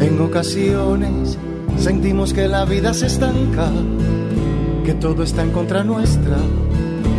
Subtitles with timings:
[0.00, 1.38] En ocasiones
[1.78, 3.70] Sentimos que la vida se estanca,
[4.84, 6.36] que todo está en contra nuestra.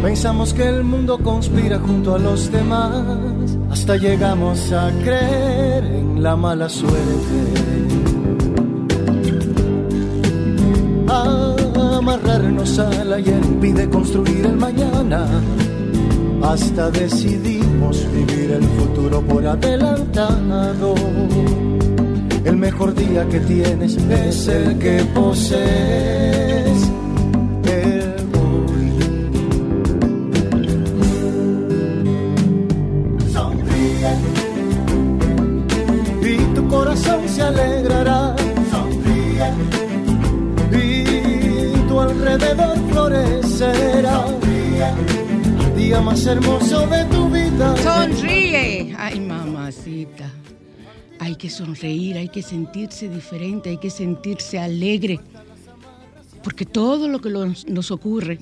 [0.02, 6.36] Pensamos que el mundo conspira junto a los demás, hasta llegamos a creer en la
[6.36, 7.00] mala suerte.
[11.98, 15.28] Amarrarnos al ayer impide construir el mañana,
[16.44, 20.96] hasta decidimos vivir el futuro por adelantado
[22.50, 26.19] el mejor día que tienes es el que posees.
[46.26, 47.76] Hermoso de tu vida.
[47.78, 48.96] Sonríe.
[48.98, 50.32] Ay, mamacita.
[51.20, 55.20] Hay que sonreír, hay que sentirse diferente, hay que sentirse alegre.
[56.44, 58.40] Porque todo lo que nos ocurre,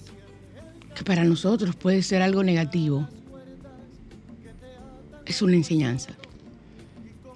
[0.95, 3.07] que para nosotros puede ser algo negativo,
[5.25, 6.11] es una enseñanza.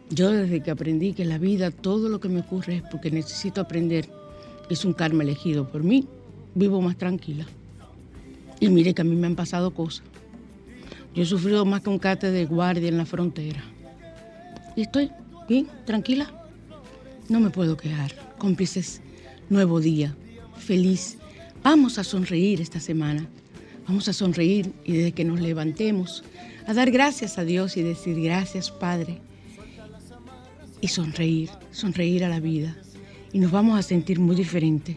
[0.09, 3.62] Yo desde que aprendí que la vida todo lo que me ocurre es porque necesito
[3.62, 4.09] aprender,
[4.69, 6.08] es un karma elegido por mí,
[6.53, 7.46] vivo más tranquila.
[8.59, 10.03] Y mire que a mí me han pasado cosas.
[11.14, 13.64] Yo he sufrido más que un cate de guardia en la frontera.
[14.76, 15.12] Y estoy
[15.52, 16.32] Bien, tranquila.
[17.28, 18.14] No me puedo quejar.
[18.38, 19.02] Cómplices,
[19.50, 20.16] nuevo día,
[20.58, 21.18] feliz.
[21.62, 23.28] Vamos a sonreír esta semana.
[23.86, 26.24] Vamos a sonreír y desde que nos levantemos,
[26.68, 29.20] a dar gracias a Dios y decir gracias, Padre.
[30.80, 32.78] Y sonreír, sonreír a la vida.
[33.34, 34.96] Y nos vamos a sentir muy diferentes,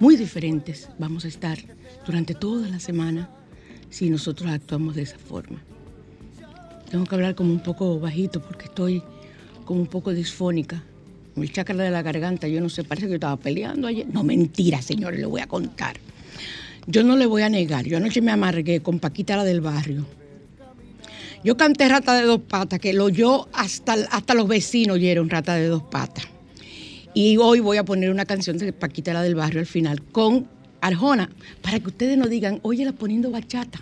[0.00, 1.58] muy diferentes vamos a estar
[2.04, 3.30] durante toda la semana
[3.90, 5.62] si nosotros actuamos de esa forma.
[6.90, 9.02] Tengo que hablar como un poco bajito porque estoy
[9.64, 10.82] como un poco disfónica.
[11.34, 14.06] Mi chakra de la garganta, yo no sé, parece que yo estaba peleando ayer.
[14.12, 15.96] No, mentira, señores, le voy a contar.
[16.86, 20.06] Yo no le voy a negar, yo anoche me amargué con Paquita la del barrio.
[21.44, 25.54] Yo canté Rata de dos patas, que lo yo hasta, hasta los vecinos oyeron Rata
[25.54, 26.24] de dos patas.
[27.14, 30.48] Y hoy voy a poner una canción de Paquita la del barrio al final con
[30.80, 31.30] Arjona,
[31.62, 33.80] para que ustedes no digan, oye, la poniendo bachata.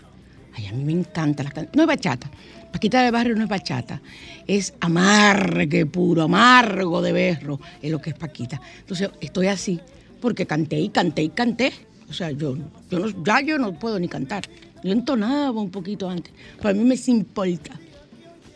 [0.54, 1.72] Ay, a mí me encanta la canción.
[1.74, 2.30] No es bachata,
[2.72, 4.00] Paquita de Barrio no es bachata,
[4.46, 8.60] es amargue puro, amargo de berro, es lo que es Paquita.
[8.80, 9.80] Entonces estoy así
[10.20, 11.72] porque canté y canté y canté.
[12.08, 12.56] O sea, yo,
[12.90, 14.44] yo no, ya yo no puedo ni cantar.
[14.82, 16.32] Yo entonaba un poquito antes.
[16.60, 17.72] Para mí me importa.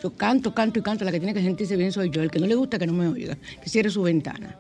[0.03, 1.05] Yo canto, canto y canto.
[1.05, 2.23] La que tiene que sentirse bien soy yo.
[2.23, 4.57] El que no le gusta que no me oiga, que cierre su ventana.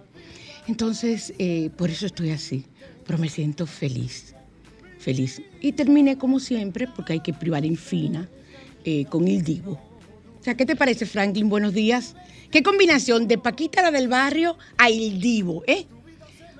[0.66, 2.64] Entonces, eh, por eso estoy así.
[3.10, 4.36] Pero me siento feliz.
[5.00, 5.42] Feliz.
[5.60, 8.28] Y terminé como siempre, porque hay que privar en fina
[8.84, 9.72] eh, con Il Divo.
[9.72, 11.48] O sea, ¿qué te parece, Franklin?
[11.48, 12.14] Buenos días.
[12.52, 15.86] ¿Qué combinación de Paquita la del barrio a Il Divo, eh?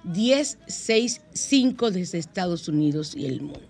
[0.07, 3.61] 1833-610-1065 desde Estados Unidos y el mundo.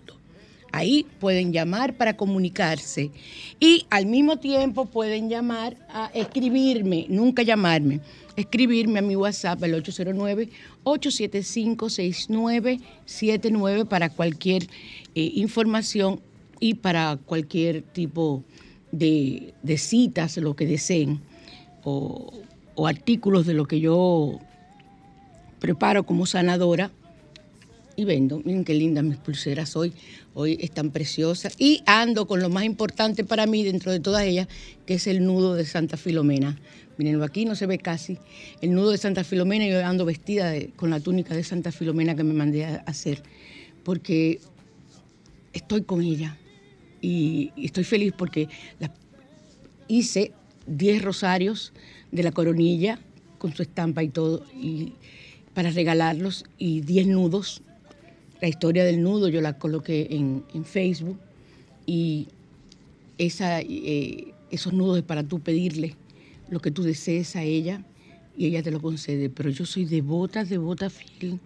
[0.73, 3.11] Ahí pueden llamar para comunicarse
[3.59, 7.99] y al mismo tiempo pueden llamar a escribirme, nunca llamarme,
[8.37, 9.83] escribirme a mi WhatsApp el
[10.85, 14.63] 809-875-6979 para cualquier
[15.13, 16.21] eh, información
[16.61, 18.45] y para cualquier tipo
[18.93, 21.19] de, citas, lo que deseen,
[21.83, 22.31] o
[22.87, 24.39] artículos de lo que yo
[25.61, 26.91] preparo como sanadora
[27.95, 28.41] y vendo.
[28.43, 29.93] Miren qué lindas mis pulseras hoy.
[30.33, 31.53] Hoy están preciosas.
[31.57, 34.47] Y ando con lo más importante para mí dentro de todas ellas,
[34.85, 36.59] que es el nudo de Santa Filomena.
[36.97, 38.17] Mirenlo aquí, no se ve casi.
[38.59, 42.23] El nudo de Santa Filomena, yo ando vestida con la túnica de Santa Filomena que
[42.23, 43.21] me mandé a hacer,
[43.83, 44.39] porque
[45.53, 46.37] estoy con ella.
[47.01, 48.49] Y, estoy feliz porque
[49.87, 50.31] hice
[50.67, 51.71] 10 rosarios
[52.11, 52.99] de la coronilla
[53.37, 54.93] con su estampa y todo, y
[55.53, 57.61] para regalarlos, y 10 nudos
[58.41, 61.19] la historia del nudo yo la coloqué en, Facebook
[61.85, 62.27] y
[63.19, 65.95] esa, eh, esos nudos es para tú pedirle
[66.49, 67.83] lo que tú desees a ella
[68.35, 69.29] y ella te lo concede.
[69.29, 71.39] Pero yo soy devota, devota fiel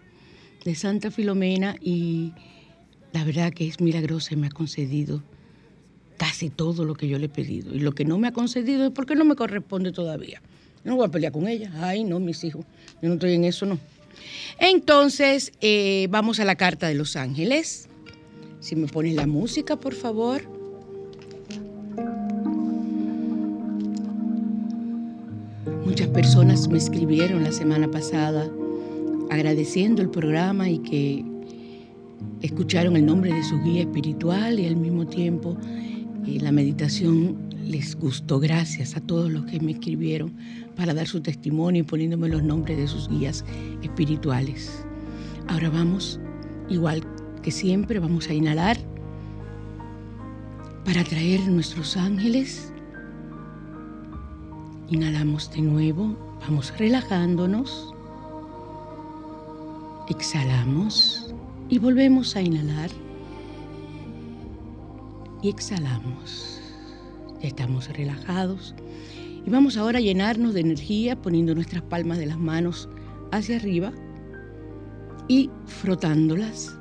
[0.64, 2.32] de Santa Filomena y
[3.12, 5.22] la verdad que es milagrosa y me ha concedido
[6.18, 7.76] casi todo lo que yo le he pedido.
[7.76, 10.42] Y lo que no me ha concedido es porque no me corresponde todavía.
[10.86, 11.72] no voy a pelear con ella.
[11.76, 12.66] Ay, no, mis hijos.
[13.02, 13.78] Yo no estoy en eso, no.
[14.60, 17.90] Entonces, eh, vamos a la carta de los ángeles.
[18.60, 20.42] Si me pones la música, por favor.
[25.86, 28.50] Muchas personas me escribieron la semana pasada
[29.30, 31.26] agradeciendo el programa y que
[32.42, 35.58] escucharon el nombre de su guía espiritual y al mismo tiempo
[36.26, 38.40] eh, la meditación les gustó.
[38.40, 40.36] Gracias a todos los que me escribieron
[40.76, 43.46] para dar su testimonio y poniéndome los nombres de sus guías
[43.82, 44.86] espirituales.
[45.48, 46.20] Ahora vamos,
[46.70, 47.02] igual
[47.42, 48.78] que siempre, vamos a inhalar
[50.86, 52.72] para traer nuestros ángeles.
[54.90, 57.94] Inhalamos de nuevo, vamos relajándonos.
[60.10, 61.34] Exhalamos
[61.70, 62.92] y volvemos a inhalar.
[65.42, 66.62] Y exhalamos.
[67.42, 68.76] Ya estamos relajados.
[69.46, 72.90] Y vamos ahora a llenarnos de energía poniendo nuestras palmas de las manos
[73.32, 73.94] hacia arriba
[75.28, 76.78] y frotándolas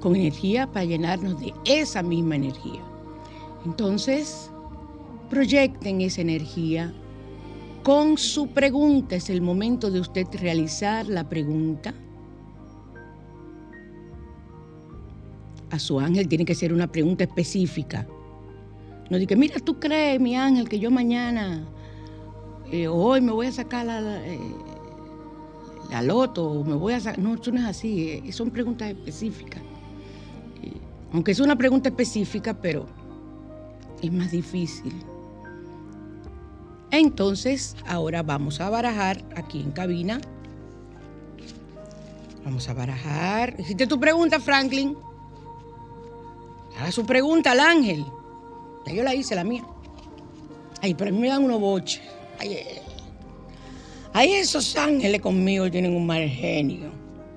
[0.00, 2.82] con energía para llenarnos de esa misma energía.
[3.66, 4.50] Entonces,
[5.28, 6.94] proyecten esa energía
[7.82, 9.16] con su pregunta.
[9.16, 11.94] Es el momento de usted realizar la pregunta.
[15.70, 18.06] A su ángel tiene que ser una pregunta específica.
[19.10, 21.64] No diga, mira, tú crees, mi ángel, que yo mañana,
[22.70, 24.40] eh, hoy me voy a sacar la, eh,
[26.04, 27.18] loto, me voy a sacar.
[27.18, 29.62] No, eso no es así, eh, son preguntas específicas.
[31.12, 32.86] aunque es una pregunta específica, pero
[34.00, 34.94] es más difícil.
[36.92, 40.20] Entonces, ahora vamos a barajar aquí en cabina.
[42.44, 43.56] Vamos a barajar.
[43.58, 44.96] Hiciste tu pregunta, Franklin.
[46.78, 48.04] Haga su pregunta al ángel.
[48.86, 49.64] Yo la hice, la mía.
[50.82, 52.02] Ay, pero a mí me dan unos boches.
[52.38, 52.82] Ay, eh.
[54.12, 56.90] ay, esos ángeles conmigo tienen un mal genio.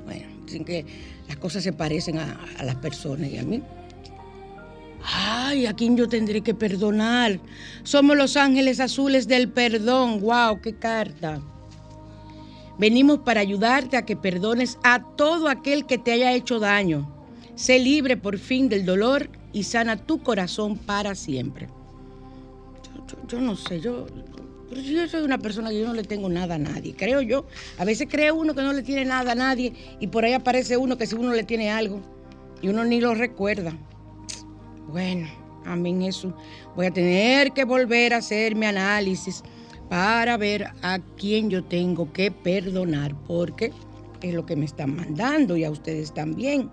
[0.05, 0.85] Bueno, dicen que
[1.27, 3.61] las cosas se parecen a, a las personas y a mí.
[5.03, 7.39] Ay, ¿a quién yo tendré que perdonar?
[7.83, 10.21] Somos los ángeles azules del perdón.
[10.21, 10.61] ¡Wow!
[10.61, 11.41] ¡Qué carta!
[12.79, 17.07] Venimos para ayudarte a que perdones a todo aquel que te haya hecho daño.
[17.55, 21.69] Sé libre por fin del dolor y sana tu corazón para siempre.
[23.27, 24.07] Yo, no sé, yo,
[24.71, 27.45] yo soy una persona que yo no le tengo nada a nadie, creo yo.
[27.77, 30.75] A veces cree uno que no le tiene nada a nadie y por ahí aparece
[30.75, 32.01] uno que si uno le tiene algo
[32.61, 33.73] y uno ni lo recuerda.
[34.89, 35.27] Bueno,
[35.65, 36.33] amén Jesús.
[36.75, 39.43] Voy a tener que volver a hacer mi análisis
[39.89, 43.71] para ver a quién yo tengo que perdonar, porque
[44.21, 46.71] es lo que me están mandando y a ustedes también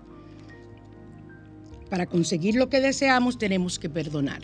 [1.91, 4.41] para conseguir lo que deseamos tenemos que perdonar.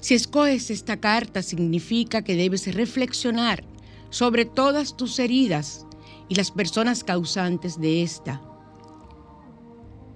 [0.00, 3.62] Si escoges esta carta significa que debes reflexionar
[4.10, 5.86] sobre todas tus heridas
[6.28, 8.42] y las personas causantes de esta,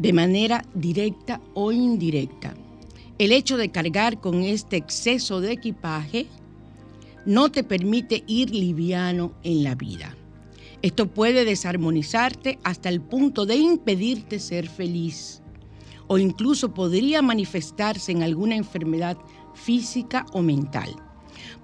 [0.01, 2.55] de manera directa o indirecta.
[3.19, 6.27] El hecho de cargar con este exceso de equipaje
[7.25, 10.17] no te permite ir liviano en la vida.
[10.83, 15.42] Esto puede desarmonizarte hasta el punto de impedirte ser feliz
[16.13, 19.17] o incluso podría manifestarse en alguna enfermedad
[19.55, 20.95] física o mental.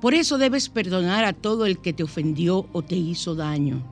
[0.01, 3.83] Por eso debes perdonar a todo el que te ofendió o te hizo daño.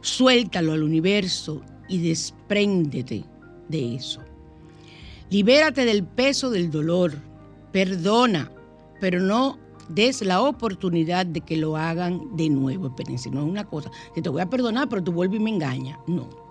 [0.00, 3.22] Suéltalo al universo y despréndete
[3.68, 4.20] de eso.
[5.30, 7.12] Libérate del peso del dolor.
[7.70, 8.50] Perdona,
[9.00, 9.56] pero no
[9.88, 12.88] des la oportunidad de que lo hagan de nuevo.
[12.88, 13.88] Espérense, no es una cosa
[14.20, 15.96] te voy a perdonar, pero tú vuelves y me engañas.
[16.08, 16.45] No.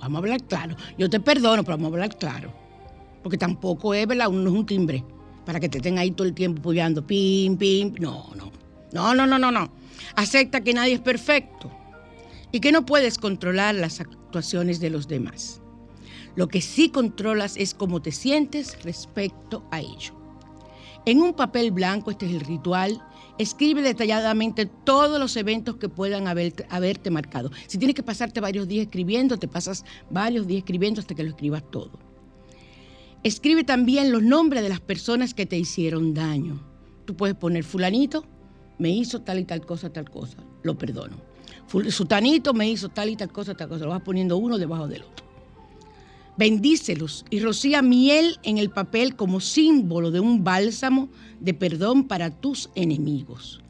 [0.00, 0.76] Vamos a hablar claro.
[0.96, 2.52] Yo te perdono, pero vamos a hablar claro.
[3.22, 4.30] Porque tampoco es, ¿verdad?
[4.30, 5.04] No es un timbre
[5.44, 7.06] para que te estén ahí todo el tiempo apoyando.
[7.06, 7.94] Pim, pim.
[7.98, 8.52] No, no.
[8.92, 9.70] No, no, no, no, no.
[10.14, 11.70] Acepta que nadie es perfecto
[12.52, 15.60] y que no puedes controlar las actuaciones de los demás.
[16.36, 20.14] Lo que sí controlas es cómo te sientes respecto a ello.
[21.04, 23.02] En un papel blanco, este es el ritual,
[23.38, 27.50] escribe detalladamente todos los eventos que puedan haberte marcado.
[27.66, 31.30] Si tienes que pasarte varios días escribiendo, te pasas varios días escribiendo hasta que lo
[31.30, 31.92] escribas todo.
[33.22, 36.60] Escribe también los nombres de las personas que te hicieron daño.
[37.04, 38.24] Tú puedes poner fulanito,
[38.78, 41.16] me hizo tal y tal cosa, tal cosa, lo perdono.
[41.90, 45.02] Sutanito me hizo tal y tal cosa, tal cosa, lo vas poniendo uno debajo del
[45.02, 45.27] otro
[46.38, 51.08] bendícelos y rocía miel en el papel como símbolo de un bálsamo
[51.40, 53.60] de perdón para tus enemigos.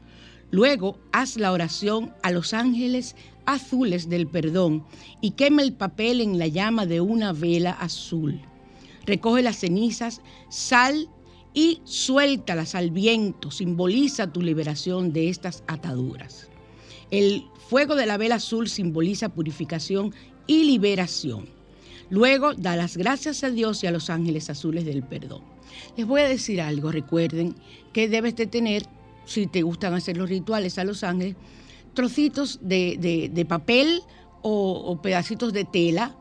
[0.51, 4.85] Luego haz la oración a los ángeles azules del perdón
[5.19, 8.39] y quema el papel en la llama de una vela azul.
[9.05, 11.09] Recoge las cenizas, sal
[11.55, 16.49] y suéltalas al viento, simboliza tu liberación de estas ataduras.
[17.09, 20.13] El fuego de la vela azul simboliza purificación
[20.45, 21.58] y liberación.
[22.09, 25.41] Luego da las gracias a Dios y a los ángeles azules del perdón.
[25.95, 27.55] Les voy a decir algo, recuerden
[27.93, 28.85] que debes de tener,
[29.25, 31.35] si te gustan hacer los rituales a los ángeles,
[31.93, 34.01] trocitos de, papel
[34.41, 36.15] o, pedacitos de tela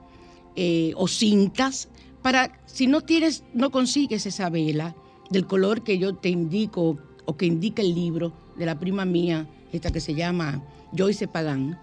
[0.57, 1.89] eh, o cintas
[2.23, 4.95] para, si no tienes, no consigues esa vela
[5.31, 9.49] del color que yo te indico o que indica el libro de la prima mía,
[9.73, 10.63] esta que se llama
[10.97, 11.79] Joyce Pagán.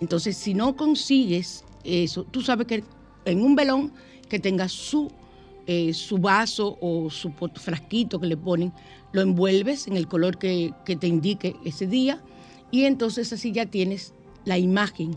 [0.00, 2.82] Entonces, si no consigues eso, tú sabes que
[3.24, 3.92] en un velón
[4.28, 5.10] que tenga su,
[5.66, 8.72] eh, su vaso o su frasquito que le ponen,
[9.12, 12.22] lo envuelves en el color que, te indique ese día
[12.70, 15.16] y entonces así ya tienes la imagen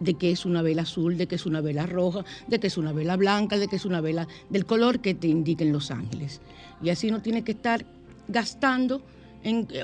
[0.00, 2.76] de que es una vela azul, de que es una vela roja, de que es
[2.76, 6.40] una vela blanca, de que es una vela del color que te indiquen los ángeles.
[6.82, 7.84] Y así no tienes que estar
[8.28, 9.02] gastando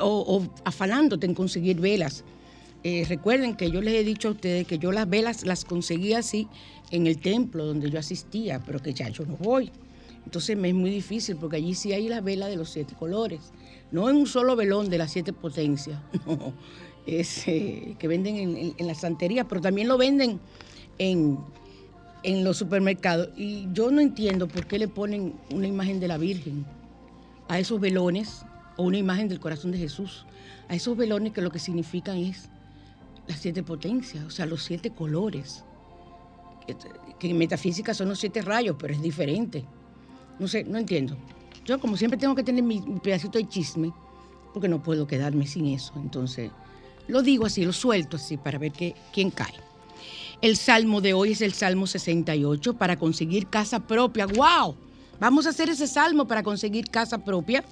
[0.01, 2.25] o, afanándote en conseguir velas.
[2.85, 6.13] Eh, recuerden que yo les he dicho a ustedes que yo las velas las conseguí
[6.13, 6.49] así
[6.91, 9.73] en el templo donde yo asistía, pero que ya yo no voy.
[10.25, 13.53] Entonces me es muy difícil porque allí sí hay la vela de los siete colores,
[13.91, 15.99] no en un solo velón de las siete potencias,
[17.07, 20.39] es, eh, que venden en, la santería, pero también lo venden
[20.99, 21.39] en,
[22.23, 23.31] en los supermercados.
[23.37, 26.65] Y yo no entiendo por qué le ponen una imagen de la Virgen
[27.49, 28.45] a esos velones
[28.77, 30.27] o una imagen del corazón de Jesús,
[30.69, 32.51] a esos velones que lo que significan es
[33.29, 35.65] las siete potencias, o sea, los siete colores
[37.19, 39.65] que en metafísica son los siete rayos, pero es diferente.
[40.39, 41.17] No sé, no entiendo.
[41.65, 43.93] Yo como siempre tengo que tener mi, pedacito de chisme,
[44.53, 45.93] porque no puedo quedarme sin eso.
[45.97, 46.51] Entonces,
[47.07, 49.55] lo digo así, lo suelto así para ver que, quién cae.
[50.41, 54.27] El salmo de hoy es el Salmo 68 para conseguir casa propia.
[54.27, 54.77] ¡Wow!
[55.19, 57.65] Vamos a hacer ese salmo para conseguir casa propia,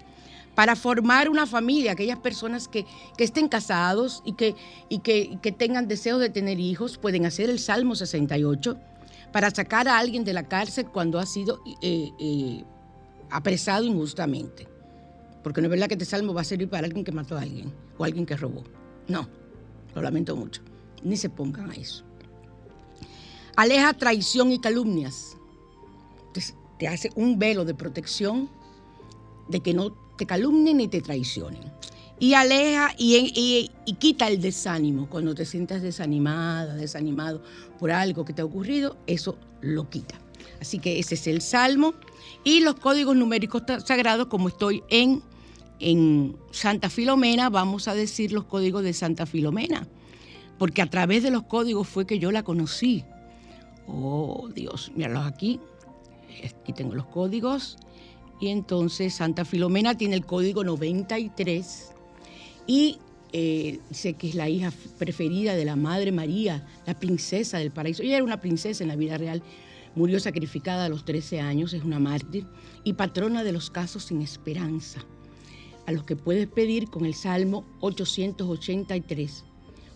[0.56, 2.86] para formar una familia, aquellas personas que,
[3.18, 4.56] estén casados y, que,
[4.88, 8.76] y que, que tengan deseos de tener hijos, pueden hacer el Salmo 68
[9.32, 12.64] para sacar a alguien de la cárcel cuando ha sido eh, eh,
[13.30, 14.66] apresado injustamente.
[15.42, 17.42] Porque no es verdad que este salmo va a servir para alguien que mató a
[17.42, 18.64] alguien o alguien que robó.
[19.08, 19.28] No,
[19.94, 20.62] lo lamento mucho.
[21.02, 22.02] Ni se pongan a eso.
[23.56, 25.36] Aleja traición y calumnias.
[26.78, 28.50] te hace un velo de protección
[29.48, 31.72] de que no te calumnien ni te traicionen
[32.18, 35.08] y aleja y, quita el desánimo.
[35.08, 37.42] Cuando te sientas desanimada, desanimado
[37.78, 40.18] por algo que te ha ocurrido, eso lo quita.
[40.60, 41.94] Así que ese es el salmo
[42.44, 45.22] y los códigos numéricos sagrados, como estoy en,
[45.80, 49.86] en Santa Filomena, vamos a decir los códigos de Santa Filomena,
[50.58, 53.04] porque a través de los códigos fue que yo la conocí.
[53.86, 55.60] Oh Dios, míralos aquí.
[56.60, 57.76] Aquí tengo los códigos
[58.40, 61.92] y entonces Santa Filomena tiene el código 93
[62.66, 62.98] y
[63.32, 68.02] eh, sé que es la hija preferida de la Madre María, la princesa del paraíso.
[68.02, 69.42] Ella era una princesa en la vida real,
[69.94, 72.46] murió sacrificada a los 13 años, es una mártir
[72.84, 75.04] y patrona de los casos sin esperanza,
[75.86, 79.44] a los que puedes pedir con el Salmo 883,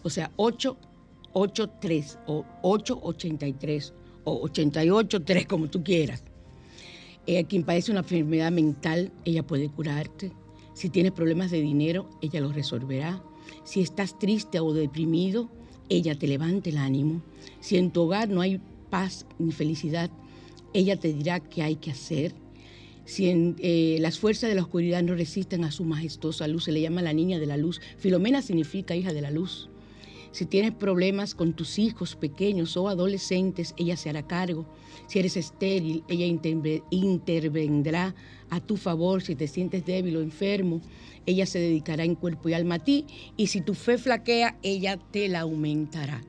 [0.03, 3.95] o sea, 883 o 883
[4.25, 6.25] o 883, como tú quieras.
[7.27, 10.33] Eh, quien padece una enfermedad mental, ella puede curarte.
[10.75, 13.23] Si tienes problemas de dinero, ella los resolverá.
[13.65, 15.51] Si estás triste o deprimido,
[15.89, 17.23] ella te levanta el ánimo.
[17.61, 18.61] Si en tu hogar no hay
[18.91, 20.11] paz ni felicidad,
[20.73, 22.35] ella te dirá qué hay que hacer.
[23.05, 26.73] Si en, eh, las fuerzas de la oscuridad no resisten a su majestuosa luz, se
[26.73, 27.81] le llama la niña de la luz.
[27.99, 29.70] Filomena significa hija de la luz.
[30.33, 34.65] Si tienes problemas con tus hijos pequeños o adolescentes, ella se hará cargo.
[35.09, 36.27] Si eres estéril, ella
[36.91, 38.15] intervendrá
[38.49, 39.23] a tu favor.
[39.23, 40.81] Si te sientes débil o enfermo,
[41.27, 43.07] ella se dedicará en cuerpo y alma a ti.
[43.37, 46.23] Y si tu fe flaquea, ella te la aumentará.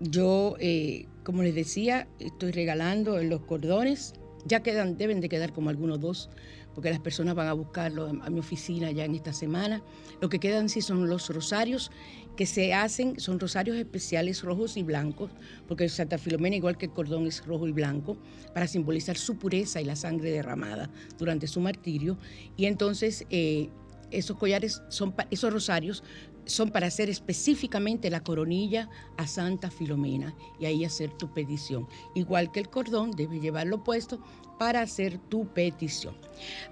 [0.00, 4.14] Yo, eh, como les decía, estoy regalando los cordones.
[4.44, 6.30] Ya quedan, deben de quedar como algunos dos
[6.74, 9.82] porque las personas van a buscarlo a mi oficina ya en esta semana.
[10.20, 11.90] Lo que quedan sí son los rosarios
[12.36, 15.30] que se hacen, son rosarios especiales rojos y blancos,
[15.68, 18.16] porque Santa Filomena, igual que el cordón, es rojo y blanco,
[18.54, 22.18] para simbolizar su pureza y la sangre derramada durante su martirio.
[22.56, 23.68] Y entonces eh,
[24.10, 26.02] esos collares, son, esos rosarios
[26.44, 31.86] son para hacer específicamente la coronilla a Santa Filomena y ahí hacer tu petición.
[32.14, 34.22] Igual que el cordón, debes llevarlo puesto
[34.58, 36.16] para hacer tu petición.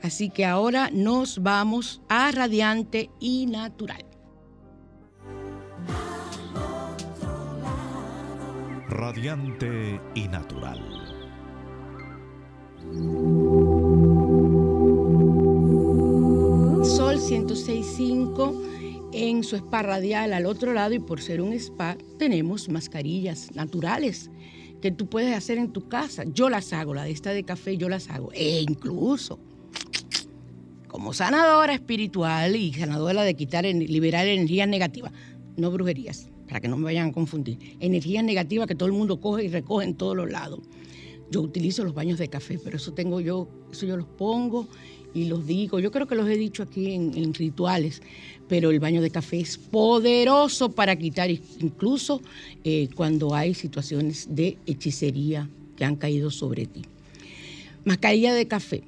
[0.03, 4.10] Así que ahora nos vamos a Radiante y Natural.
[8.91, 10.81] Radiante y Natural.
[16.85, 22.69] Sol 106.5 en su spa radial al otro lado y por ser un spa tenemos
[22.69, 24.29] mascarillas naturales
[24.83, 26.25] que tú puedes hacer en tu casa.
[26.25, 28.33] Yo las hago, la de esta de café yo las hago.
[28.33, 29.39] E incluso
[30.89, 35.13] como sanadora espiritual y sanadora de quitar, liberar energías negativas,
[35.57, 37.77] no brujerías, para que no me vayan a confundir.
[37.79, 40.59] Energías negativas que todo el mundo coge y recoge en todos los lados.
[41.31, 44.67] Yo utilizo los baños de café, pero eso tengo yo, eso yo los pongo
[45.15, 45.79] y los digo.
[45.79, 48.03] Yo creo que los he dicho aquí en, rituales,
[48.49, 52.21] pero el baño de café es poderoso para quitar, incluso
[52.65, 56.83] eh, cuando hay situaciones de hechicería que han caído sobre ti.
[57.85, 58.83] Mascarilla de café,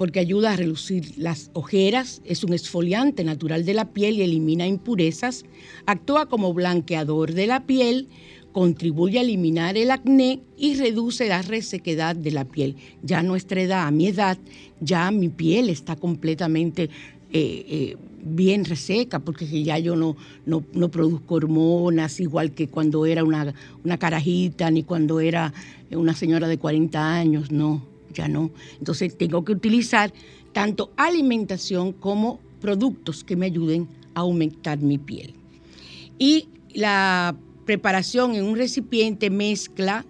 [0.00, 4.66] porque ayuda a relucir las ojeras, es un exfoliante natural de la piel y elimina
[4.66, 5.44] impurezas,
[5.84, 8.08] actúa como blanqueador de la piel,
[8.52, 12.76] contribuye a eliminar el acné y reduce la resequedad de la piel.
[13.02, 14.38] Ya a nuestra edad, a mi edad,
[14.80, 16.88] ya mi piel está completamente eh,
[17.68, 23.52] eh, bien reseca, porque ya yo no, no, produzco hormonas, igual que cuando era una,
[23.84, 25.52] una carajita, ni cuando era
[25.90, 28.50] una señora de 40 años, no, ya no.
[28.78, 30.12] Entonces tengo que utilizar
[30.52, 35.34] tanto alimentación como productos que me ayuden a aumentar mi piel.
[36.18, 40.04] Y la preparación en un recipiente mezcla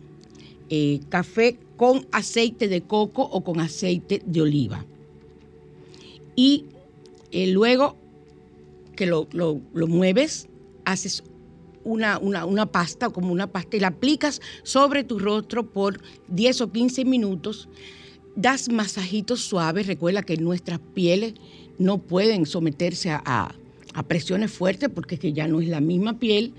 [0.68, 4.84] eh, café con aceite de coco o con aceite de oliva.
[6.36, 6.66] Y
[7.32, 7.96] eh, luego
[8.96, 9.26] que lo,
[9.72, 10.48] mueves,
[10.84, 11.22] haces
[11.84, 16.60] una, una, una, pasta, como una pasta, y la aplicas sobre tu rostro por 10
[16.62, 17.68] o 15 minutos.
[18.36, 19.86] Das masajitos suaves.
[19.86, 21.34] Recuerda que nuestras pieles
[21.78, 23.54] no pueden someterse a,
[23.94, 26.54] a presiones fuertes porque que ya no es la misma piel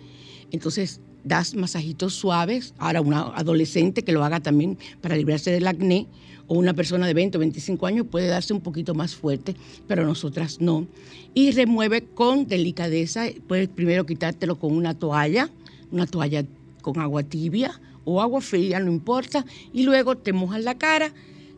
[0.52, 2.74] entonces das masajitos suaves.
[2.78, 6.08] Ahora, una adolescente que lo haga también para librarse del acné,
[6.48, 9.56] o una persona de 20 o 25 años puede darse un poquito más fuerte,
[9.88, 10.88] pero nosotras no.
[11.34, 13.26] Y remueve con delicadeza.
[13.48, 15.50] Puedes primero quitártelo con una toalla,
[15.92, 16.46] una toalla
[16.82, 19.46] con agua tibia o agua fría, no importa.
[19.74, 21.14] Y luego te mojas la cara,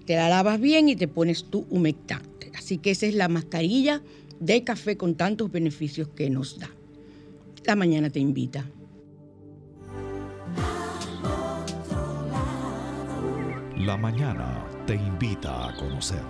[0.06, 2.52] te la lavas bien y te pones tu humectante.
[2.56, 4.02] Así que esa es la mascarilla
[4.40, 6.70] de café con tantos beneficios que nos da.
[7.66, 8.66] La mañana te invita.
[13.78, 16.22] La mañana te invita a conocer.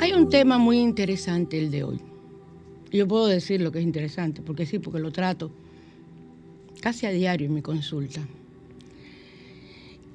[0.00, 2.00] Hay un tema muy interesante el de hoy.
[2.92, 5.50] Yo puedo decir lo que es interesante, porque sí, porque lo trato
[6.80, 8.20] casi a diario en mi consulta.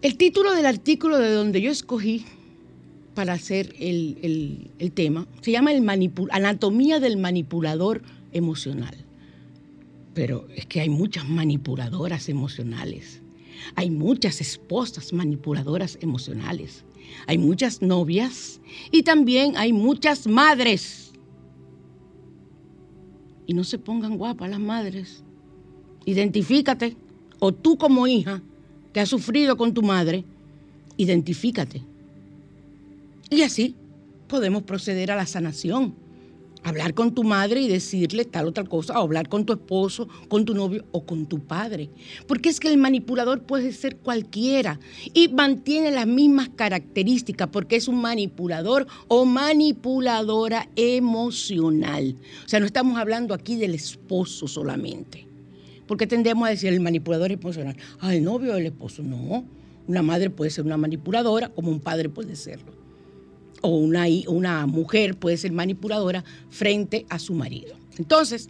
[0.01, 2.25] El título del artículo de donde yo escogí
[3.13, 5.87] para hacer el, tema se llama el
[6.31, 9.10] Anatomía del Manipulador Emocional.
[10.13, 13.21] Pero es que hay muchas manipuladoras emocionales.
[13.75, 16.83] Hay muchas esposas manipuladoras emocionales.
[17.27, 18.59] Hay muchas novias
[18.91, 21.11] y también hay muchas madres.
[23.45, 25.23] Y no se pongan guapas las madres.
[26.05, 26.95] Identifícate.
[27.39, 28.41] O tú como hija
[28.93, 30.23] que has sufrido con tu madre,
[30.97, 31.81] identifícate.
[33.29, 33.75] Y así
[34.27, 35.95] podemos proceder a la sanación
[36.63, 40.07] hablar con tu madre y decirle tal o tal cosa, o hablar con tu esposo,
[40.27, 41.89] con tu novio o con tu padre.
[42.27, 44.79] Porque es que el manipulador puede ser cualquiera
[45.13, 52.15] y mantiene las mismas características porque es un manipulador o manipuladora emocional.
[52.45, 55.27] O sea, no estamos hablando aquí del esposo solamente.
[55.87, 59.03] Porque tendemos a decir el manipulador emocional, ah, el novio o el esposo.
[59.03, 59.43] No,
[59.87, 62.81] una madre puede ser una manipuladora como un padre puede serlo
[63.61, 67.75] o una, una mujer puede ser manipuladora frente a su marido.
[67.97, 68.49] Entonces,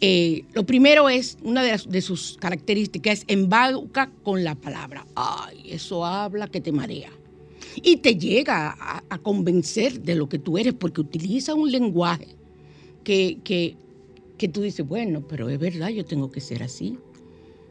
[0.00, 5.06] eh, lo primero es, una de, sus características es embauca con la palabra.
[5.14, 7.10] Ay, eso habla que te marea.
[7.76, 12.26] Y te llega a, convencer de lo que tú eres porque utiliza un lenguaje
[13.04, 13.76] que, que,
[14.36, 16.98] que tú dices, bueno, pero es verdad, yo tengo que ser así.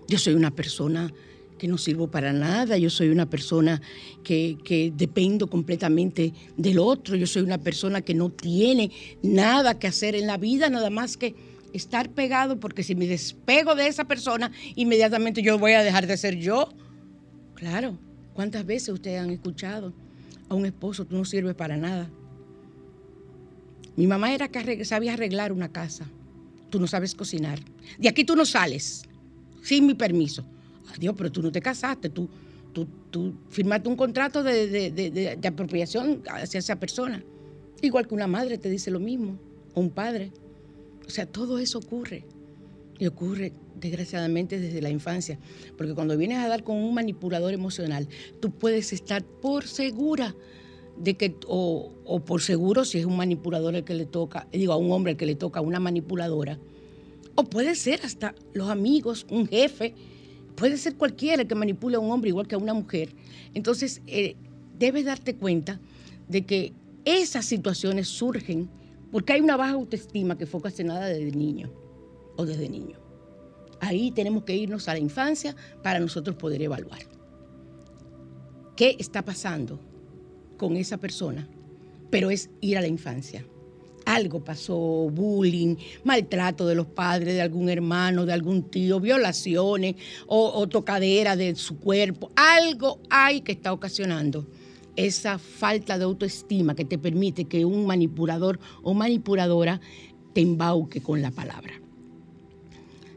[0.08, 1.14] Yo soy una persona
[1.62, 3.84] que no sirvo para nada, yo soy una persona
[4.24, 8.90] que, dependo completamente del otro, yo soy una persona que no tiene
[9.22, 11.36] nada que hacer en la vida, nada más que
[11.72, 16.18] estar pegado, porque si me despego de esa persona, inmediatamente yo voy a dejar de
[16.18, 16.68] ser yo.
[17.54, 17.96] Claro,
[18.34, 19.94] ¿cuántas veces ustedes han escuchado
[20.50, 22.10] a un esposo, tú no sirves para nada?
[23.96, 26.10] Mi mamá era que sabía arreglar una casa,
[26.72, 27.60] tú no sabes cocinar.
[28.00, 29.04] De aquí tú no sales,
[29.62, 30.44] sin mi permiso.
[31.00, 32.30] Dios, pero tú no te casaste, tú,
[32.74, 37.24] tú, firmaste un contrato de, apropiación hacia esa persona.
[37.82, 39.38] Igual que una madre te dice lo mismo,
[39.74, 40.32] o un padre.
[41.06, 42.26] O sea, todo eso ocurre.
[43.00, 45.40] Y ocurre, desgraciadamente, desde la infancia.
[45.76, 48.08] Porque cuando vienes a dar con un manipulador emocional,
[48.40, 50.36] tú puedes estar por segura
[50.98, 54.74] de que, o, o por seguro si es un manipulador el que le toca, digo,
[54.74, 56.60] a un hombre el que le toca a una manipuladora,
[57.36, 59.96] o puede ser hasta los amigos, un jefe
[60.56, 63.14] puede ser cualquiera que manipule a un hombre igual que a una mujer.
[63.54, 64.36] Entonces, eh,
[64.78, 65.80] debes darte cuenta
[66.28, 66.74] de que
[67.06, 68.70] esas situaciones surgen
[69.12, 71.72] porque hay una baja autoestima que fue ocasionada desde niño
[72.38, 72.98] o desde niño.
[73.80, 77.02] Ahí tenemos que irnos a la infancia para nosotros poder evaluar.
[78.76, 79.80] ¿Qué está pasando
[80.58, 81.48] con esa persona?
[82.10, 83.46] Pero es ir a la infancia
[84.06, 84.78] algo pasó,
[85.12, 89.96] bullying, maltrato de los padres, de algún hermano, de algún tío, violaciones
[90.28, 94.48] o, tocadera de su cuerpo, algo hay que está ocasionando
[94.96, 99.80] esa falta de autoestima que te permite que un manipulador o manipuladora
[100.34, 101.74] te embauque con la palabra.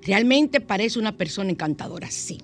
[0.03, 2.39] Realmente parece una persona encantadora, sí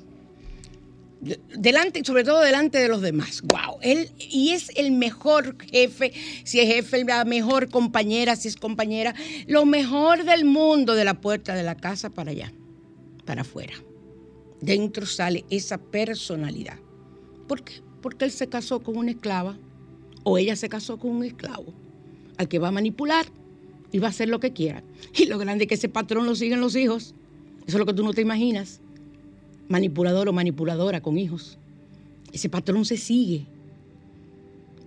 [1.21, 3.43] delante, sobre todo delante de los demás.
[3.43, 6.13] Wow, él y es el mejor jefe,
[6.45, 9.15] si es jefe, la mejor compañera, si es compañera,
[9.47, 12.53] lo mejor del mundo de la puerta de la casa para allá,
[13.25, 13.75] para afuera.
[14.61, 16.79] Dentro sale esa personalidad.
[17.47, 17.75] ¿Por qué?
[18.01, 19.57] Porque él se casó con una esclava
[20.23, 21.73] o ella se casó con un esclavo
[22.37, 23.27] al que va a manipular
[23.93, 24.83] y va a hacer lo que quiera.
[25.17, 27.15] Y lo grande es que ese patrón lo siguen los hijos.
[27.67, 28.81] Eso es lo que tú no te imaginas
[29.71, 31.57] manipulador o manipuladora con hijos.
[32.33, 33.47] Ese patrón se sigue.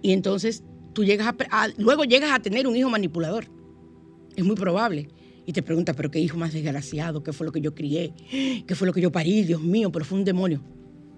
[0.02, 0.62] Y entonces
[0.94, 3.48] tú llegas a, luego llegas a tener un hijo manipulador.
[4.36, 5.10] Es muy probable.
[5.46, 8.14] Y te preguntas, pero qué hijo más desgraciado, qué fue lo que yo crié,
[8.68, 10.62] qué fue lo que yo parí, Dios mío, pero fue un demonio.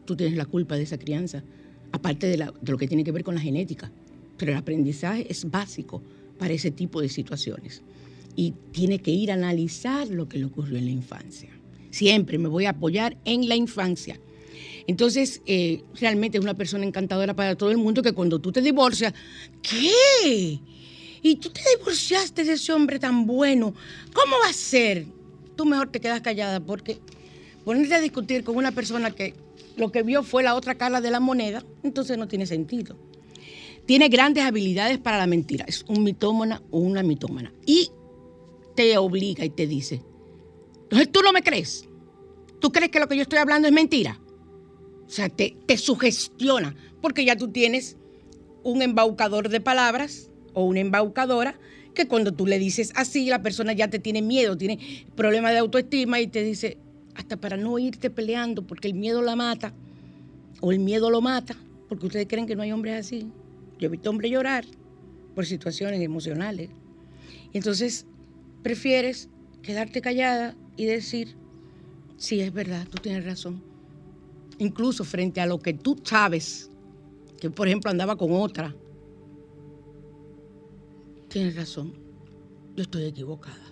[0.05, 1.43] Tú tienes la culpa de esa crianza,
[1.91, 3.91] aparte de, de lo que tiene que ver con la genética.
[4.37, 6.01] Pero el aprendizaje es básico
[6.37, 7.81] para ese tipo de situaciones.
[8.35, 11.54] Y tiene que ir a analizar lo que le ocurrió en la infancia.
[11.95, 14.19] Siempre me voy a apoyar en la infancia.
[14.85, 18.61] Entonces, eh, realmente es una persona encantadora para todo el mundo que cuando tú te
[18.61, 19.13] divorcias,
[19.61, 20.59] ¿qué?
[21.21, 23.73] Y tú te divorciaste de ese hombre tan bueno,
[24.13, 25.05] ¿cómo va a ser?
[25.55, 26.97] Tú mejor te quedas callada porque
[27.63, 29.33] ponerte a discutir con una persona que
[29.77, 32.97] lo que vio fue la otra cara de la moneda, entonces no tiene sentido.
[33.85, 37.53] Tiene grandes habilidades para la mentira, es un mitómana o una mitómana.
[37.65, 37.89] Y
[38.75, 40.01] te obliga y te dice,
[40.85, 41.87] entonces tú no me crees.
[42.59, 44.19] ¿Tú crees que lo que yo estoy hablando es mentira?
[45.05, 47.97] O sea, te, te sugestiona, porque ya tú tienes
[48.63, 51.59] un embaucador de palabras o una embaucadora
[51.93, 55.59] que cuando tú le dices así, la persona ya te tiene miedo, tiene problemas de
[55.59, 56.77] autoestima y te dice,
[57.15, 59.73] hasta para no irte peleando, porque el miedo la mata,
[60.61, 61.55] o el miedo lo mata,
[61.89, 63.29] porque ustedes creen que no hay hombres así.
[63.79, 64.65] Yo he visto hombres llorar
[65.33, 66.69] por situaciones emocionales.
[67.53, 68.05] entonces
[68.63, 69.29] prefieres
[69.61, 71.35] quedarte callada y decir,
[72.17, 73.61] sí, es verdad, tú tienes razón.
[74.57, 76.69] incluso frente a lo que tú sabes,
[77.39, 78.73] que por ejemplo andaba con otra,
[81.27, 81.93] tienes razón,
[82.75, 83.65] yo estoy equivocada.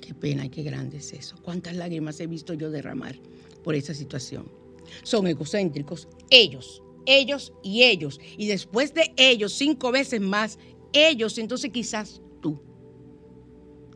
[0.00, 1.36] Qué pena y qué grande es eso.
[1.42, 3.16] Cuántas lágrimas he visto yo derramar
[3.64, 4.48] por esa situación.
[5.02, 8.20] Son egocéntricos, ellos, ellos y ellos.
[8.36, 10.58] Y después de ellos, cinco veces más,
[10.92, 12.60] ellos, entonces quizás tú.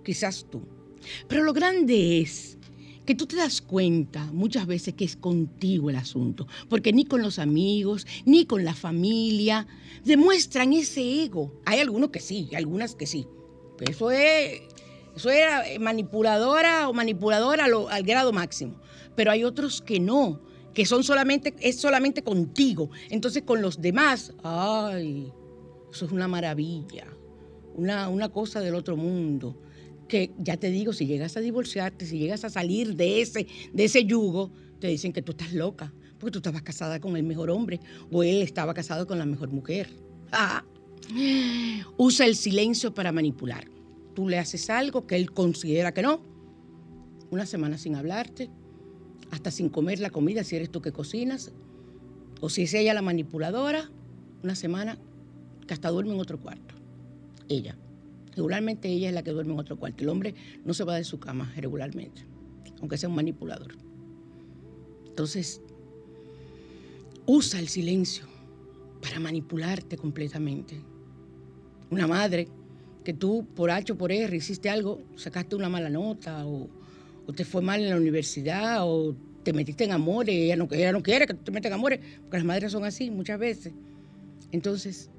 [0.05, 0.63] Quizás tú.
[1.29, 2.59] Pero lo grande es
[3.11, 7.23] que tú te das cuenta muchas veces que es contigo el asunto, porque ni con
[7.23, 9.67] los amigos, ni con la familia
[10.05, 11.53] demuestran ese ego.
[11.65, 13.27] Hay algunos que sí, algunas que sí.
[13.81, 14.61] Eso es,
[15.17, 18.81] eso es manipuladora o manipuladora al grado máximo.
[19.17, 20.41] Pero hay otros que no,
[20.75, 22.91] que son solamente, es solamente contigo.
[23.09, 25.33] Entonces con los demás, ay,
[25.91, 27.07] eso es una maravilla,
[27.75, 29.57] una, una cosa del otro mundo
[30.11, 33.85] que ya te digo, si llegas a divorciarte, si llegas a salir de ese, de
[33.85, 37.49] ese yugo, te dicen que tú estás loca, porque tú estabas casada con el mejor
[37.49, 39.89] hombre o él estaba casado con la mejor mujer.
[40.33, 40.65] Ah.
[41.97, 43.67] Usa el silencio para manipular.
[44.15, 46.21] Tú le haces algo que él considera que no.
[47.31, 48.51] Una semana sin hablarte,
[49.31, 51.53] hasta sin comer la comida si eres tú que cocinas,
[52.41, 53.89] o si es ella la manipuladora,
[54.43, 54.99] una semana
[55.67, 56.75] que hasta duerme en otro cuarto.
[57.49, 57.77] Ella.
[58.37, 60.03] Regularmente ella es la que duerme en otro cuarto.
[60.03, 62.23] El hombre no se va de su cama regularmente,
[62.81, 63.75] aunque sea un manipulador.
[65.07, 65.61] Entonces,
[67.27, 68.25] usa el silencio
[69.01, 70.81] para manipularte completamente.
[71.91, 72.49] Una madre
[73.05, 76.69] que tú por H o por R hiciste algo, sacaste una mala nota o,
[77.35, 79.15] te fue mal en la universidad o
[79.45, 82.01] te metiste en amores, ella no, ella no quiere que tú te metas en amores,
[82.23, 83.73] porque las madres son así muchas veces.
[84.51, 85.11] Entonces,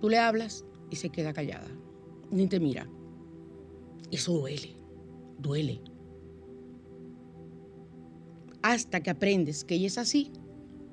[0.00, 1.68] tú le hablas y se queda callada,
[2.30, 2.88] ni te mira.
[4.10, 4.76] Eso duele,
[5.38, 5.80] duele.
[8.62, 10.30] Hasta que aprendes que ella es así,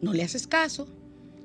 [0.01, 0.88] no le haces caso,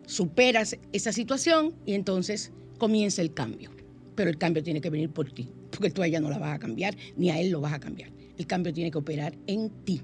[0.07, 3.71] superas esa situación y entonces comienza el cambio.
[4.15, 6.55] Pero el cambio tiene que venir por ti, porque tú a ella no la vas
[6.55, 8.11] a cambiar, ni a él lo vas a cambiar.
[8.39, 10.03] El cambio tiene que operar en ti.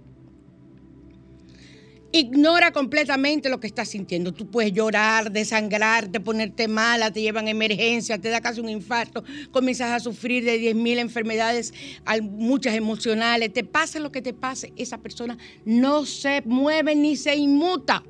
[2.14, 4.32] Ignora completamente lo que estás sintiendo.
[4.34, 9.24] Tú puedes llorar, desangrarte, ponerte mala, te llevan a emergencia, te da casi un infarto,
[9.50, 11.72] comienzas a sufrir de 10.000 enfermedades,
[12.20, 17.34] muchas emocionales, te pase lo que te pase, esa persona no se mueve ni se
[17.34, 18.04] inmuta.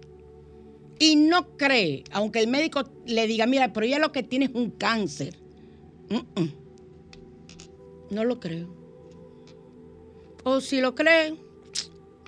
[0.98, 4.50] Y no cree, aunque el médico le diga, mira, pero ya lo que tiene es
[4.52, 5.36] un cáncer.
[8.10, 8.68] No lo creo.
[10.44, 11.34] O si lo cree,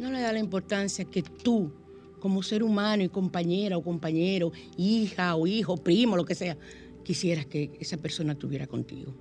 [0.05, 1.73] no le da la importancia que tú,
[2.21, 6.57] como ser humano y compañera o compañero, hija o hijo, primo, lo que sea,
[7.03, 9.15] quisieras que esa persona estuviera contigo.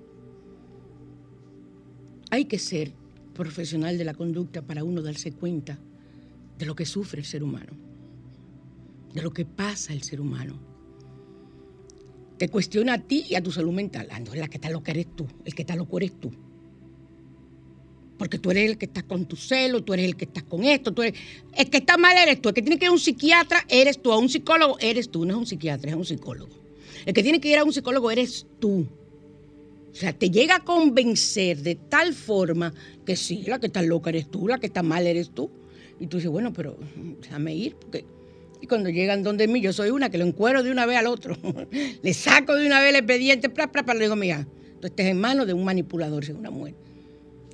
[2.30, 2.92] Hay que ser
[3.32, 5.78] profesional de la conducta para uno darse cuenta
[6.58, 7.72] de lo que sufre el ser humano,
[9.12, 10.60] de lo que pasa el ser humano.
[12.36, 14.08] Te cuestiona a ti y a tu salud mental.
[14.10, 16.30] Ah, no, la que está loca eres tú, el que está loco eres tú.
[18.18, 20.64] Porque tú eres el que estás con tu celo, tú eres el que estás con
[20.64, 21.18] esto, tú eres...
[21.52, 24.00] El que está mal eres tú, el que tiene que ir a un psiquiatra eres
[24.00, 26.50] tú, a un psicólogo eres tú, no es un psiquiatra, es un psicólogo.
[27.06, 28.86] El que tiene que ir a un psicólogo eres tú.
[29.90, 32.72] O sea, te llega a convencer de tal forma
[33.04, 35.50] que sí, la que está loca eres tú, la que está mal eres tú.
[35.98, 36.78] Y tú dices, bueno, pero
[37.20, 38.04] déjame ir, porque...
[38.60, 41.06] Y cuando llegan donde mí, yo soy una que lo encuero de una vez al
[41.06, 41.36] otro.
[42.02, 44.48] le saco de una vez el expediente, para, para, le digo, mira,
[44.80, 46.74] tú estás en manos de un manipulador, es una mujer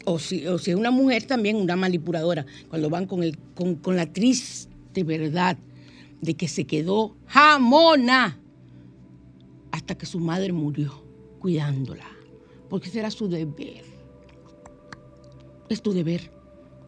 [0.05, 3.97] o si, o si es una mujer también una manipuladora, cuando van con, el, con,
[3.97, 5.59] la triste verdad
[6.21, 8.39] de que se quedó jamona
[9.71, 11.03] hasta que su madre murió
[11.39, 12.07] cuidándola,
[12.69, 13.85] porque ese era su deber.
[15.69, 16.31] Es tu deber,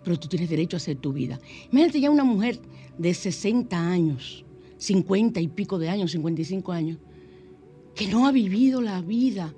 [0.03, 1.38] pero tú tienes derecho a hacer tu vida.
[1.70, 2.59] Imagínate ya una mujer
[2.98, 4.44] de 60 años,
[4.79, 6.98] 50 y pico de años, 55 años,
[7.94, 9.55] que no ha vivido la vida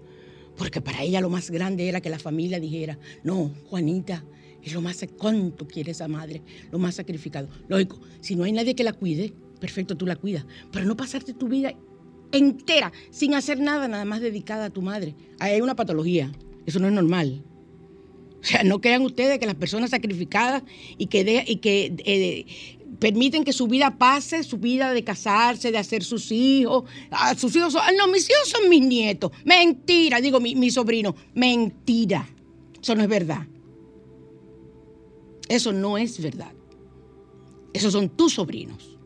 [0.57, 4.25] porque para ella lo más grande era que la familia dijera, no, Juanita,
[4.62, 6.43] es lo más, ¿cuánto quiere esa madre?
[6.71, 7.49] Lo más sacrificado.
[7.69, 11.35] Lógico, si no hay nadie que la cuide, perfecto, tú la cuidas, pero no pasarte
[11.35, 11.75] tu vida
[12.33, 15.14] entera sin hacer nada, nada más dedicada a tu madre.
[15.38, 16.33] Hay una patología,
[16.67, 17.45] eso no es normal.
[18.40, 20.62] O sea, no crean ustedes que las personas sacrificadas
[20.99, 22.47] y que, y que eh,
[23.05, 26.85] permiten que su vida pase, su vida de casarse, de hacer sus hijos.
[27.11, 29.31] Ah, sus hijos son, ah, no, mis hijos son mis nietos.
[29.45, 31.14] Mentira, digo, mi, mi sobrino.
[31.35, 32.27] Mentira.
[32.83, 33.47] Eso no es verdad.
[35.51, 36.51] Eso no es verdad.
[37.75, 38.97] Esos son tus sobrinos.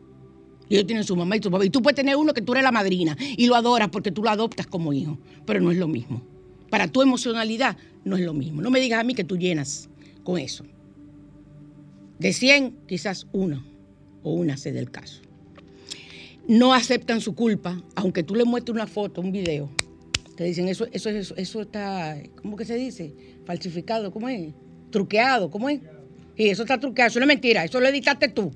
[0.69, 1.65] Y ellos tienen su mamá y su papá.
[1.65, 4.23] Y tú puedes tener uno que tú eres la madrina y lo adoras porque tú
[4.23, 5.19] lo adoptas como hijo.
[5.45, 6.21] Pero no es lo mismo.
[6.69, 8.61] Para tu emocionalidad no es lo mismo.
[8.61, 9.89] No me digas a mí que tú llenas
[10.23, 10.63] con eso.
[12.17, 13.68] De 100, quizás uno
[14.23, 15.21] o una se del caso.
[16.47, 19.69] No aceptan su culpa, aunque tú le muestres una foto, un video,
[20.35, 23.13] te dicen eso, eso, eso, eso está, ¿cómo que se dice?
[23.45, 24.53] Falsificado, ¿cómo es?
[24.89, 25.81] Truqueado, ¿cómo es?
[26.37, 28.51] Y eso está truqueado, eso no es mentira, eso lo editaste tú.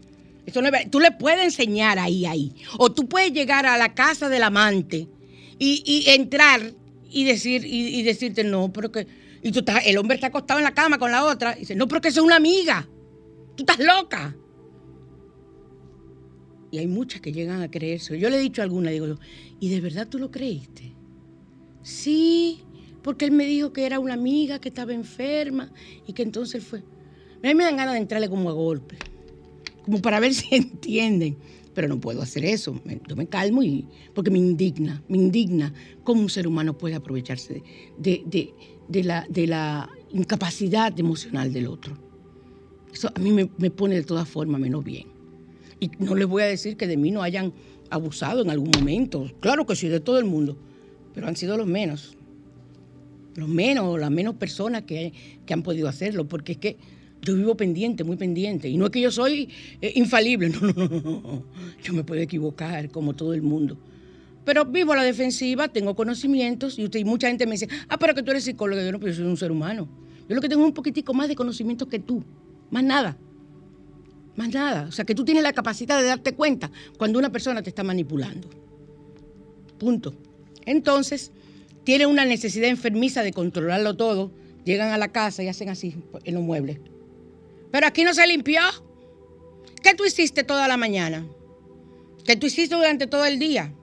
[0.46, 2.54] Eso tú le puedes enseñar ahí, ahí.
[2.78, 5.08] O tú puedes llegar a la casa del amante
[5.60, 6.74] y, y entrar
[7.10, 9.06] y decir y, y, decirte no, pero que
[9.42, 11.76] y tú estás, el hombre está acostado en la cama con la otra y dice,
[11.76, 12.88] "No, pero que es una amiga.
[13.56, 14.36] Tú estás loca."
[16.74, 18.18] Y hay muchas que llegan a creerse.
[18.18, 19.20] Yo le he dicho a alguna, digo,
[19.60, 20.92] ¿y de verdad tú lo creíste?
[21.84, 22.64] Sí,
[23.04, 25.72] porque él me dijo que era una amiga que estaba enferma
[26.08, 26.80] y que entonces fue.
[26.80, 28.98] A mí me dan ganas de entrarle como a golpe,
[29.86, 31.38] como para ver si entienden
[31.76, 32.80] pero no puedo hacer eso.
[33.08, 37.64] Yo me calmo y porque me indigna, me indigna cómo un ser humano puede aprovecharse
[37.98, 38.54] de, de,
[38.88, 41.98] de, la, de la, incapacidad emocional del otro.
[42.94, 45.13] Eso a mí me, me, pone de todas formas menos bien.
[45.84, 47.52] Y no les voy a decir que de mí no hayan
[47.90, 49.30] abusado en algún momento.
[49.42, 50.58] Claro que sí, de todo el mundo,
[51.14, 52.16] pero han sido los menos.
[53.36, 55.12] Los menos, las menos personas que,
[55.46, 56.78] que han podido hacerlo, porque es que
[57.22, 58.70] yo vivo pendiente, muy pendiente.
[58.70, 59.50] Y no es que yo soy
[59.82, 61.44] eh, infalible, no, no, no, no.
[61.84, 63.78] Yo me puedo equivocar como todo el mundo.
[64.46, 67.98] Pero vivo a la defensiva, tengo conocimientos y, usted, y mucha gente me dice, ah,
[67.98, 68.86] pero que tú eres psicóloga.
[68.86, 69.90] Yo no, pero yo soy un ser humano.
[70.30, 72.24] Yo lo que tengo es un poquitico más de conocimiento que tú.
[72.72, 73.18] Más nada.
[74.36, 74.88] Más nada.
[74.88, 77.84] O sea, que tú tienes la capacidad de darte cuenta cuando una persona te está
[77.84, 78.50] manipulando.
[79.78, 80.14] Punto.
[80.66, 81.32] Entonces,
[81.84, 84.32] tienen una necesidad enfermiza de controlarlo todo.
[84.66, 86.80] Llegan a la casa y hacen así en los muebles.
[87.72, 88.62] Pero aquí no se limpió.
[89.82, 91.28] ¿Qué tú hiciste toda la mañana?
[92.26, 93.74] ¿Qué tú hiciste durante todo el día?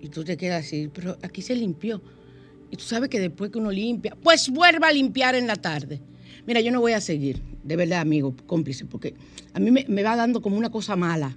[0.00, 2.02] Y tú te quedas así, pero aquí se limpió.
[2.72, 6.00] Y tú sabes que después que uno limpia, pues vuelva a limpiar en la tarde.
[6.44, 9.14] Mira, yo no voy a seguir, de verdad, amigo, cómplice, porque
[9.54, 11.36] a mí me, va dando como una cosa mala.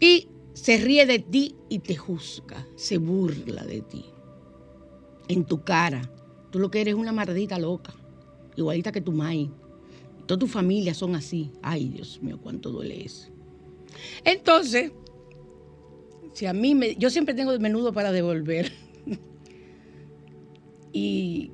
[0.00, 4.04] Y se ríe de ti y te juzga, se burla de ti.
[5.28, 6.10] En tu cara.
[6.50, 7.94] Tú lo que eres una maldita loca
[8.56, 9.50] igualita que tu mai.
[10.26, 11.50] Toda tu familia son así.
[11.62, 13.28] Ay, Dios mío, cuánto duele eso.
[14.24, 14.92] Entonces,
[16.32, 18.72] si a mí me, yo siempre tengo menudo para devolver.
[20.92, 21.50] y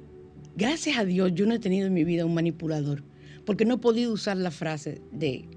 [0.56, 3.02] gracias a Dios yo no he tenido en mi vida un manipulador,
[3.48, 5.48] porque no he podido usar la frase de,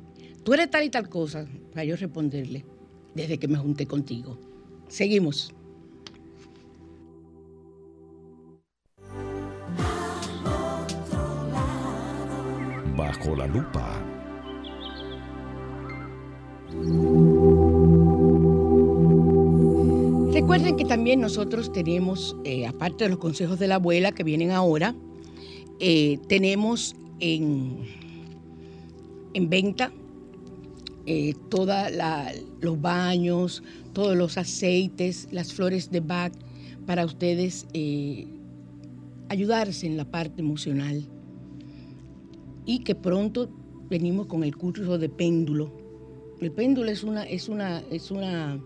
[0.45, 2.63] tú eres tal y tal cosa, para yo responderle
[3.15, 4.39] desde que me junté contigo.
[4.87, 5.53] Seguimos.
[12.95, 14.01] Bajo la lupa.
[20.31, 24.51] Recuerden que también nosotros tenemos, eh, aparte de los consejos de la abuela que vienen
[24.51, 24.95] ahora,
[25.81, 27.77] eh, tenemos en,
[29.33, 29.93] en venta
[31.05, 31.75] eh, todos
[32.59, 36.33] los baños, todos los aceites, las flores de Bach,
[36.85, 38.27] para ustedes eh,
[39.29, 41.07] ayudarse en la parte emocional
[42.65, 43.49] y que pronto
[43.89, 45.71] venimos con el curso de péndulo.
[46.39, 48.59] El péndulo es una, es una, es una,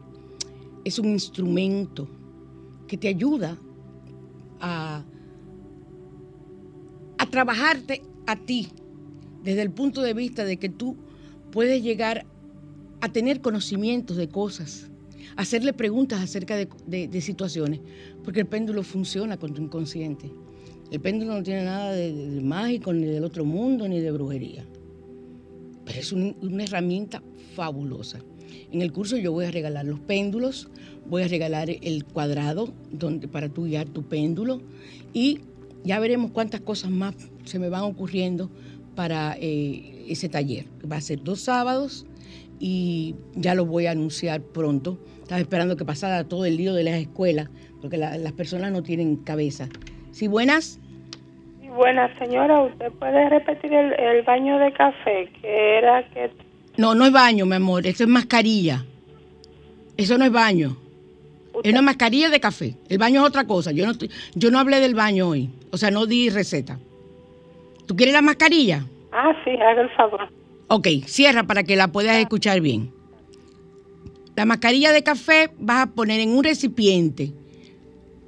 [0.83, 2.07] es un instrumento
[2.87, 3.57] que te ayuda
[4.59, 5.03] a,
[7.17, 8.69] a trabajarte a ti
[9.43, 10.97] desde el punto de vista de que tú
[11.51, 12.25] puedes llegar
[13.01, 14.89] a tener conocimientos de cosas,
[15.35, 17.79] hacerle preguntas acerca de, de, situaciones,
[18.23, 20.31] porque el péndulo funciona con tu inconsciente.
[20.91, 24.65] El péndulo no tiene nada de, mágico, ni del otro mundo, ni de brujería.
[25.85, 27.21] Pero es un, una herramienta
[27.55, 28.19] fabulosa.
[28.71, 30.69] En el curso yo voy a regalar los péndulos,
[31.07, 34.61] voy a regalar el cuadrado donde, para tú guiar tu péndulo
[35.13, 35.39] y
[35.83, 37.15] ya veremos cuántas cosas más
[37.45, 38.49] se me van ocurriendo
[38.95, 40.65] para eh, ese taller.
[40.91, 42.05] Va a ser dos sábados
[42.59, 44.97] y ya lo voy a anunciar pronto.
[45.21, 47.49] Estaba esperando que pasara todo el lío de las escuelas,
[47.81, 49.67] porque la, las personas no tienen cabeza.
[50.11, 50.79] ¿Sí, buenas?
[51.61, 52.61] Sí, buenas, señora.
[52.61, 55.29] ¿Usted puede repetir el, el, baño de café?
[55.41, 56.31] Que era que...
[56.77, 57.85] No, no es baño, mi amor.
[57.85, 58.85] Eso es mascarilla.
[59.97, 60.77] Eso no es baño.
[61.53, 61.69] ¿Usted?
[61.69, 62.75] Es una mascarilla de café.
[62.89, 63.71] El baño es otra cosa.
[63.71, 63.93] Yo no,
[64.35, 65.49] yo no hablé del baño hoy.
[65.71, 66.77] O sea, no di receta.
[67.85, 68.85] ¿Tú quieres la mascarilla?
[69.11, 70.27] Ah, sí, haga el favor.
[70.67, 72.91] Ok, cierra para que la puedas escuchar bien.
[74.35, 77.31] La mascarilla de café vas a poner en un recipiente.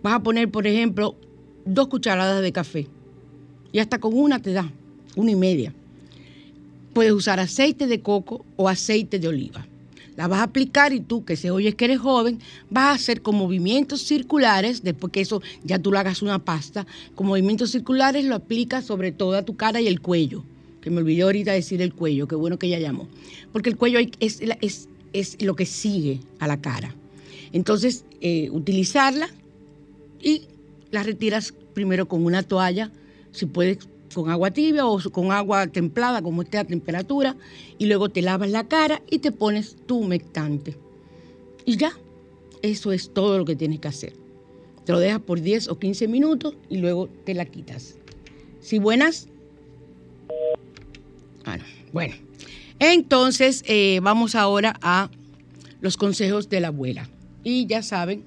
[0.04, 1.16] Vas a poner, por ejemplo,
[1.66, 2.88] dos cucharadas de café.
[3.72, 4.72] Y hasta con una te da,
[5.16, 5.74] una y media.
[6.94, 9.66] Puedes usar aceite de coco o aceite de oliva.
[10.18, 12.40] La vas a aplicar y tú, que se oyes que eres joven,
[12.70, 16.86] vas a hacer con movimientos circulares, después que eso ya tú lo hagas una pasta,
[17.16, 20.44] con movimientos circulares lo aplicas sobre toda tu cara y el cuello
[20.82, 23.08] que me olvidé ahorita decir el cuello, qué bueno que ella llamó,
[23.52, 26.96] porque el cuello es, es, es lo que sigue a la cara.
[27.52, 29.30] Entonces, eh, utilizarla
[30.22, 30.44] y
[30.92, 32.92] la retiras primero con una toalla,
[33.34, 33.80] si puedes
[34.14, 37.36] con agua tibia o con agua templada, como esté a temperatura,
[37.78, 40.78] y luego te lavas la cara y te pones tu humectante.
[41.66, 41.92] Y ya,
[42.62, 44.14] eso es todo lo que tienes que hacer.
[44.86, 47.98] Te lo dejas por 10 o 15 minutos y luego te la quitas.
[48.62, 49.28] ¿Sí buenas?
[51.46, 51.58] Ah,
[51.92, 52.16] bueno,
[52.80, 55.10] entonces eh, vamos ahora a
[55.82, 57.10] los consejos de la abuela.
[57.44, 58.24] Y ya saben,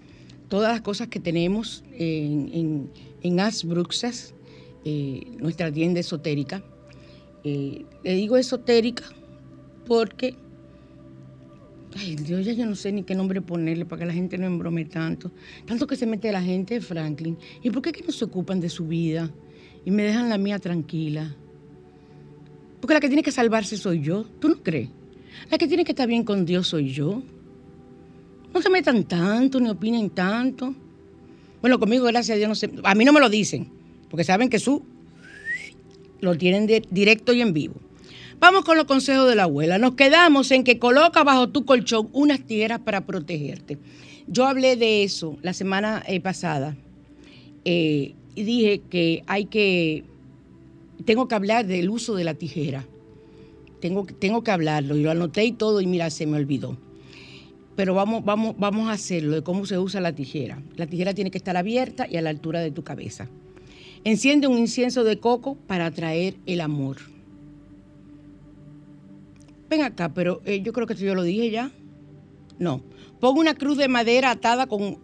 [0.48, 2.90] todas las cosas que tenemos en, en,
[3.22, 4.34] en Asbruxas,
[4.84, 6.62] eh, nuestra tienda esotérica.
[7.44, 9.04] Eh, le digo esotérica
[9.86, 10.34] porque,
[11.96, 14.46] ay Dios, ya yo no sé ni qué nombre ponerle para que la gente no
[14.46, 15.30] embrome tanto.
[15.66, 17.36] Tanto que se mete la gente, Franklin.
[17.62, 19.30] ¿Y por qué que no se ocupan de su vida
[19.84, 21.34] y me dejan la mía tranquila?
[22.80, 24.88] Porque la que tiene que salvarse soy yo, ¿tú no crees?
[25.50, 27.22] La que tiene que estar bien con Dios soy yo.
[28.52, 30.74] No se metan tanto, ni opinen tanto.
[31.60, 32.70] Bueno, conmigo, gracias a Dios, no sé.
[32.82, 33.70] A mí no me lo dicen,
[34.10, 34.82] porque saben que su
[36.20, 37.74] lo tienen directo y en vivo.
[38.38, 39.78] Vamos con los consejos de la abuela.
[39.78, 43.78] Nos quedamos en que coloca bajo tu colchón unas tijeras para protegerte.
[44.26, 46.76] Yo hablé de eso la semana eh, pasada
[47.64, 50.04] eh, y dije que hay que,
[51.04, 52.86] tengo que hablar del uso de la tijera.
[53.80, 56.76] Tengo, tengo que hablarlo y lo anoté y todo y mira, se me olvidó
[57.80, 60.62] pero vamos, vamos, vamos a hacerlo de cómo se usa la tijera.
[60.76, 63.26] La tijera tiene que estar abierta y a la altura de tu cabeza.
[64.04, 66.96] Enciende un incienso de coco para atraer el amor.
[69.68, 71.70] Ven acá, pero eh, yo creo que yo lo dije ya.
[72.58, 72.82] No.
[73.20, 74.98] Pon una cruz de madera atada con,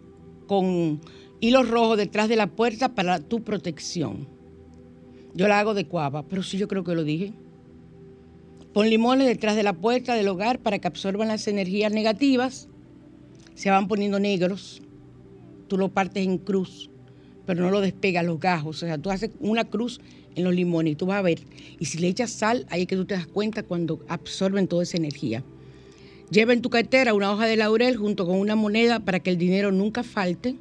[0.47, 0.99] con
[1.39, 4.27] hilos rojos detrás de la puerta para tu protección.
[5.35, 7.33] Yo la hago de cuava, pero sí yo creo que lo dije.
[8.73, 12.67] Pon limones detrás de la puerta del hogar para que absorban las energías negativas.
[13.53, 14.81] Se van poniendo negros.
[15.67, 16.89] Tú lo partes en cruz,
[17.47, 18.83] pero no lo despegas los gajos.
[18.83, 19.99] O sea, tú haces una cruz
[20.35, 21.39] en los limones y tú vas a ver.
[21.79, 24.83] Y si le echas sal, ahí es que tú te das cuenta cuando absorben toda
[24.83, 25.43] esa energía.
[26.29, 29.37] Lleva en tu cartera una hoja de laurel junto con una moneda para que el
[29.37, 30.55] dinero nunca falte.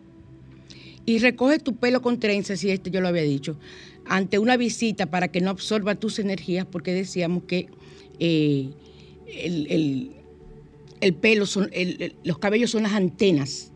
[1.05, 3.59] Y recoge tu pelo con trenzas, si este yo lo había dicho,
[4.07, 7.68] ante una visita para que no absorba tus energías, porque decíamos que
[8.18, 8.70] eh,
[9.26, 11.70] el, pelo, son,
[12.24, 13.72] los cabellos son las antenas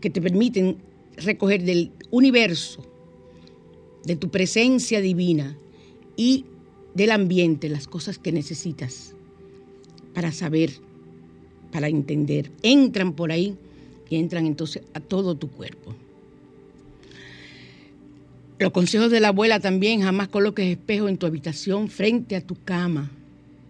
[0.00, 0.76] que te permiten
[1.22, 2.84] recoger del universo,
[4.04, 5.56] de tu presencia divina
[6.16, 6.44] y
[6.94, 9.14] del ambiente las cosas que necesitas
[10.14, 10.70] para saber,
[11.70, 12.50] para entender.
[12.62, 13.56] Entran por ahí
[14.08, 15.94] y entran entonces a todo tu cuerpo.
[18.58, 22.56] Los consejos de la abuela también, jamás coloques espejo en tu habitación frente a tu
[22.56, 23.12] cama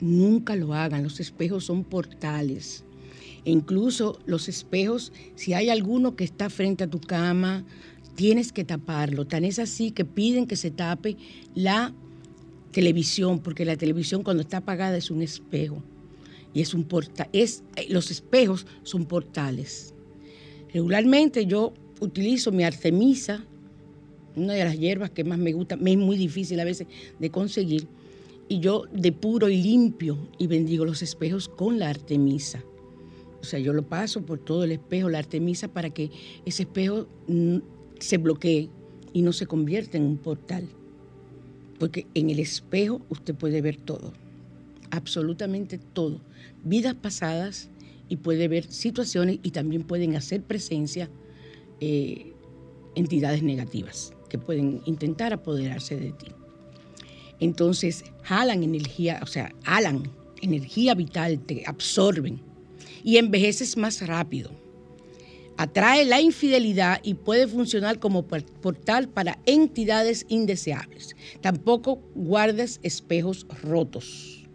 [0.01, 2.85] Nunca lo hagan, los espejos son portales.
[3.49, 7.65] Incluso los espejos, si hay alguno que está frente a tu cama,
[8.15, 9.27] tienes que taparlo.
[9.27, 11.17] Tan es así que piden que se tape
[11.55, 11.95] la
[12.73, 15.83] televisión, porque la televisión cuando está apagada es un espejo.
[16.53, 17.29] Y es un portal.
[17.33, 19.95] Es, eh, los espejos son portales.
[20.73, 23.45] Regularmente yo utilizo mi artemisa,
[24.37, 26.87] una de las hierbas que más me gusta, me es muy difícil a veces
[27.19, 27.89] de conseguir,
[28.49, 32.63] y yo depuro y limpio y bendigo los espejos con la artemisa.
[33.41, 36.11] O sea, yo lo paso por todo el espejo, la artemisa, para que
[36.45, 37.07] ese espejo
[37.99, 38.69] se bloquee
[39.13, 40.67] y no se convierta en un portal.
[41.79, 44.13] Porque en el espejo usted puede ver todo,
[44.91, 46.21] absolutamente todo.
[46.65, 47.71] Vidas pasadas
[48.09, 51.09] y puede ver situaciones y también pueden hacer presencia
[51.81, 52.33] eh,
[52.97, 56.27] entidades negativas que pueden intentar apoderarse de ti.
[57.41, 60.11] Entonces, jalan energía, o sea, jalan
[60.43, 62.41] energía vital, te absorben
[63.09, 64.51] y envejeces más rápido.
[65.57, 71.17] Atrae la infidelidad y puede funcionar como portal para entidades indeseables.
[71.41, 74.47] Tampoco guardes espejos rotos.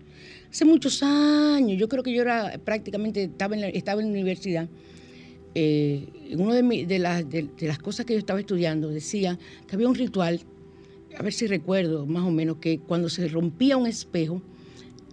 [0.51, 4.14] Hace muchos años, yo creo que yo era prácticamente, estaba en la, estaba en la
[4.14, 4.70] universidad,
[5.56, 10.41] eh, una de, de, las cosas que yo estaba estudiando decía que había un ritual
[11.18, 14.43] a ver si recuerdo más o menos, que cuando se rompía un espejo,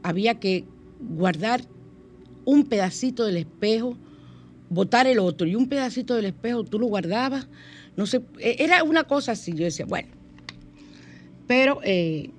[0.02, 0.66] había que
[1.00, 1.62] guardar
[2.44, 3.96] un pedacito del espejo,
[4.68, 7.48] botar el otro, y un pedacito del espejo tú lo guardabas,
[7.96, 10.08] no sé, e, era una cosa así, yo decía, bueno,
[11.46, 12.30] pero eh,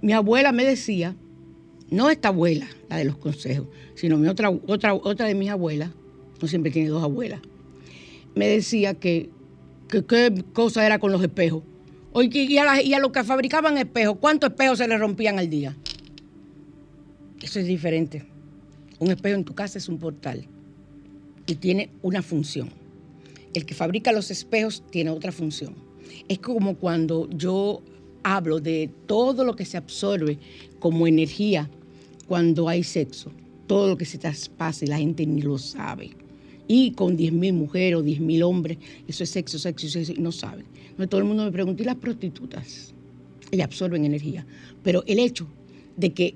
[0.00, 1.16] mi abuela me decía,
[1.90, 5.90] no esta abuela, la de los consejos, sino mi otra, otra, otra de mis abuelas,
[6.40, 7.40] no siempre tiene dos abuelas,
[8.34, 9.30] me decía que
[9.88, 11.62] qué cosa era con los espejos
[12.14, 15.74] y a, los que fabricaban espejos, ¿cuántos espejos se le rompían al día?
[17.40, 18.24] Eso es diferente.
[18.98, 20.46] Un espejo en tu casa es un portal
[21.46, 22.70] y tiene una función.
[23.54, 25.74] El que fabrica los espejos tiene otra función.
[26.28, 27.82] Es como cuando yo
[28.22, 30.38] hablo de todo lo que se absorbe
[30.78, 31.68] como energía
[32.26, 33.32] cuando hay sexo,
[33.66, 36.10] todo lo que se traspasa y la gente ni lo sabe.
[36.68, 38.78] Y con 10.000 mujeres o 10.000 hombres,
[39.08, 40.64] eso es sexo, sexo, sexo, y no saben.
[40.96, 42.94] No, todo el mundo me pregunta, ¿y las prostitutas?
[43.50, 44.46] Ellas absorben energía.
[44.82, 45.46] Pero el hecho
[45.96, 46.34] de que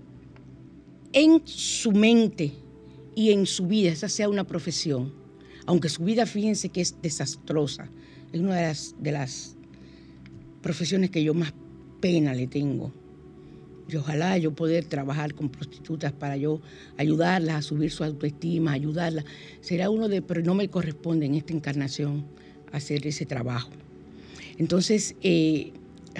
[1.16, 2.52] en su mente
[3.14, 5.14] y en su vida esa sea una profesión,
[5.64, 7.88] aunque su vida, fíjense que es desastrosa,
[8.34, 9.56] es una de las, de las
[10.60, 11.54] profesiones que yo más
[12.00, 12.92] pena le tengo.
[13.88, 16.60] Y ojalá yo poder trabajar con prostitutas para yo
[16.98, 19.24] ayudarlas a subir su autoestima, ayudarlas.
[19.62, 22.26] Será uno de, pero no me corresponde en esta encarnación
[22.72, 23.70] hacer ese trabajo.
[24.58, 25.72] Entonces, eh,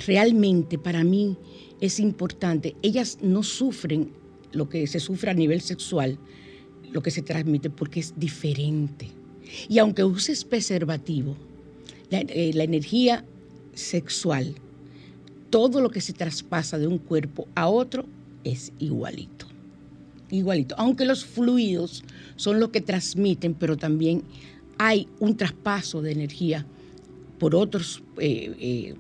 [0.07, 1.37] realmente para mí
[1.83, 2.77] es importante.
[2.81, 4.11] Ellas no sufren
[4.57, 6.19] lo que se sufre a nivel sexual,
[6.91, 9.09] lo que se transmite, porque es diferente.
[9.69, 11.37] Y aunque uses preservativo,
[12.11, 13.25] la, eh, la energía
[13.75, 14.55] sexual
[15.51, 18.05] todo lo que se traspasa de un cuerpo a otro
[18.45, 19.47] es igualito.
[20.31, 20.75] Igualito.
[20.79, 22.05] Aunque los fluidos
[22.37, 24.23] son los que transmiten, pero también
[24.79, 26.67] hay un traspaso de energía
[27.39, 28.95] por otros, eh, eh,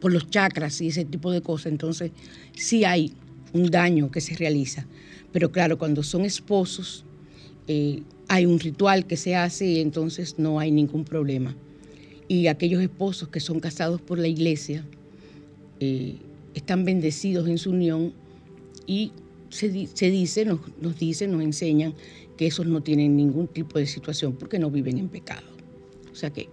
[0.00, 1.72] por los chakras y ese tipo de cosas.
[1.72, 2.12] Entonces,
[2.54, 3.12] sí hay
[3.52, 4.86] un daño que se realiza.
[5.32, 7.04] Pero claro, cuando son esposos,
[7.66, 11.54] eh, hay un ritual que se hace y entonces no hay ningún problema.
[12.28, 14.84] Y aquellos esposos que son casados por la iglesia,
[15.80, 16.16] eh,
[16.54, 18.12] están bendecidos en su unión
[18.86, 19.12] y
[19.50, 21.94] se, dice, nos, nos dicen, nos enseñan
[22.36, 25.46] que esos no tienen ningún tipo de situación porque no viven en pecado.
[26.12, 26.48] O sea que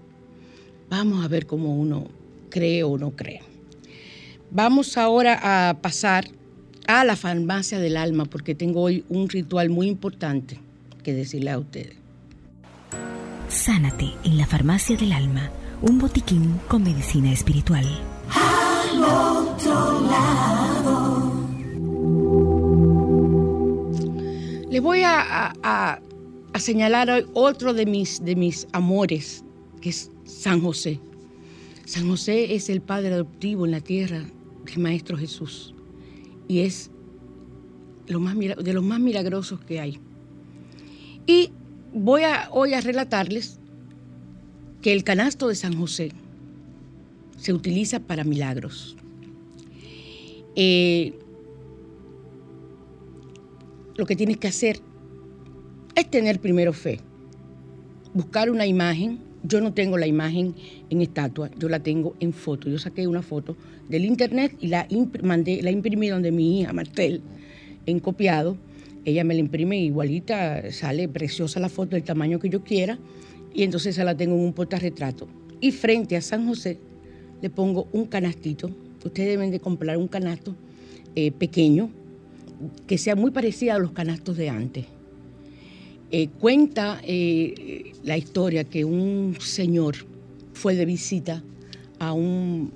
[0.89, 2.08] vamos a ver cómo uno
[2.50, 3.41] cree o no cree.
[4.52, 6.30] Vamos ahora a pasar
[6.88, 10.60] a la farmacia del alma porque tengo hoy un ritual muy importante
[11.04, 11.96] que decirle a ustedes.
[13.50, 15.50] Sánate en la farmacia del alma,
[15.82, 17.86] un botiquín con medicina espiritual
[19.04, 21.32] otro lado.
[24.70, 26.02] Les voy a,
[26.58, 29.44] señalar hoy otro de mis, de mis amores,
[29.82, 31.00] que es San José.
[31.86, 34.24] San José es el padre adoptivo en la tierra
[34.66, 35.74] del Maestro Jesús
[36.48, 36.91] y es
[38.08, 40.00] lo más, de los más milagrosos que hay.
[41.28, 41.52] Y
[41.93, 43.60] voy a, hoy a relatarles
[44.82, 46.12] que el canasto de San José,
[47.38, 48.96] se utiliza para milagros.
[50.56, 51.14] Eh,
[53.96, 54.80] lo que tienes que hacer
[55.96, 57.00] es tener primero fe,
[58.14, 59.20] buscar una imagen.
[59.43, 60.56] Yo no tengo la imagen
[60.89, 62.68] en estatua, yo la tengo en foto.
[62.68, 63.56] Yo saqué una foto
[63.90, 64.88] del internet y la,
[65.22, 67.22] mandé, la imprimí donde mi hija Martel,
[67.86, 68.58] en copiado.
[69.06, 72.98] Ella me la imprime igualita, sale preciosa la foto del tamaño que yo quiera
[73.54, 75.28] y entonces esa la tengo en un portarretrato.
[75.62, 76.80] Y frente a San José
[77.42, 78.70] le pongo un canastito.
[79.04, 80.56] Ustedes deben de comprar un canasto
[81.16, 81.90] eh, pequeño
[82.88, 84.86] que sea muy parecido a los canastos de antes.
[86.12, 89.96] Eh, cuenta eh, la historia que un señor
[90.54, 91.44] fue de visita
[92.00, 92.72] a un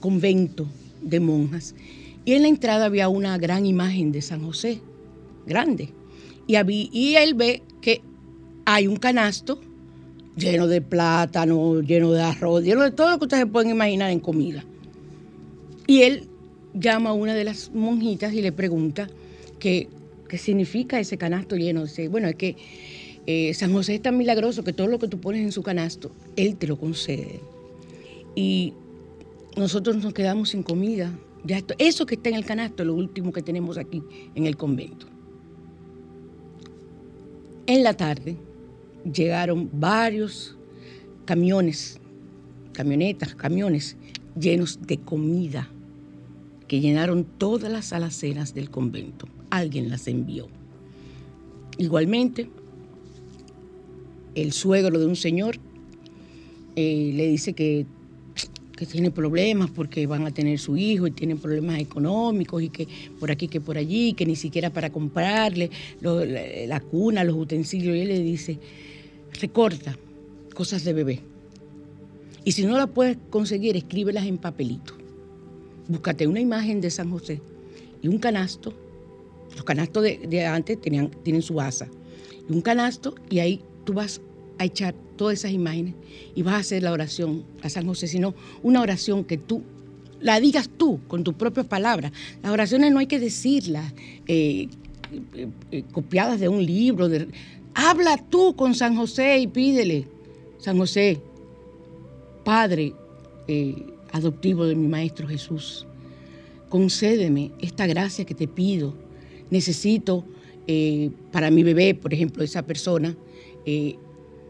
[0.00, 0.66] convento
[1.02, 1.74] de monjas
[2.24, 4.80] y en la entrada había una gran imagen de San José,
[5.46, 5.88] grande.
[6.46, 6.56] Y,
[6.92, 8.02] y él ve que
[8.66, 9.58] hay un canasto
[10.36, 14.20] lleno de plátano, lleno de arroz, lleno de todo lo que ustedes pueden imaginar en
[14.20, 14.62] comida.
[15.86, 16.28] Y él
[16.74, 19.08] llama a una de las monjitas y le pregunta
[19.58, 19.88] qué,
[20.28, 21.84] qué significa ese canasto lleno.
[21.84, 22.56] Dice, bueno, es que
[23.26, 26.10] eh, San José es tan milagroso que todo lo que tú pones en su canasto,
[26.36, 27.40] él te lo concede.
[28.34, 28.74] Y
[29.58, 31.18] nosotros nos quedamos sin comida.
[31.44, 34.02] Ya esto, eso que está en el canasto es lo último que tenemos aquí
[34.34, 35.06] en el convento.
[37.66, 38.36] En la tarde,
[39.04, 40.56] llegaron varios
[41.24, 42.00] camiones,
[42.72, 43.96] camionetas, camiones
[44.38, 45.68] llenos de comida
[46.66, 49.26] que llenaron todas las alacenas del convento.
[49.50, 50.48] Alguien las envió.
[51.78, 52.48] Igualmente,
[54.34, 55.56] el suegro de un señor
[56.76, 57.86] eh, le dice que,
[58.78, 62.86] que, tiene problemas porque van a tener su hijo y tienen problemas económicos y que
[63.18, 65.70] por aquí, que por allí, que ni siquiera para comprarle
[66.00, 66.24] la,
[66.66, 67.96] la, cuna, los utensilios.
[67.96, 68.58] Y él le dice,
[69.40, 69.96] recorta
[70.54, 71.20] cosas de bebé.
[72.44, 74.94] Y si no las puedes conseguir, escríbelas en papelito.
[75.88, 77.40] Búscate una imagen de San José
[78.02, 78.72] y un canasto.
[79.54, 81.88] Los canastos de, antes tenían, tienen su asa.
[82.48, 84.20] Y un canasto y ahí tú vas
[84.58, 85.92] a echar todas esas imágenes
[86.34, 89.62] y vas a hacer la oración a San José, sino una oración que tú
[90.20, 92.12] la digas tú con tus propias palabras.
[92.42, 93.92] Las oraciones no hay que decirlas
[94.26, 94.68] eh,
[95.34, 97.08] eh, eh, copiadas de un libro.
[97.08, 97.28] De,
[97.74, 100.06] habla tú con San José y pídele,
[100.58, 101.20] San José,
[102.44, 102.94] Padre
[104.12, 105.86] adoptivo de mi Maestro Jesús,
[106.68, 108.94] concédeme esta gracia que te pido.
[109.50, 110.24] Necesito
[111.32, 113.16] para mi bebé, por ejemplo, esa persona,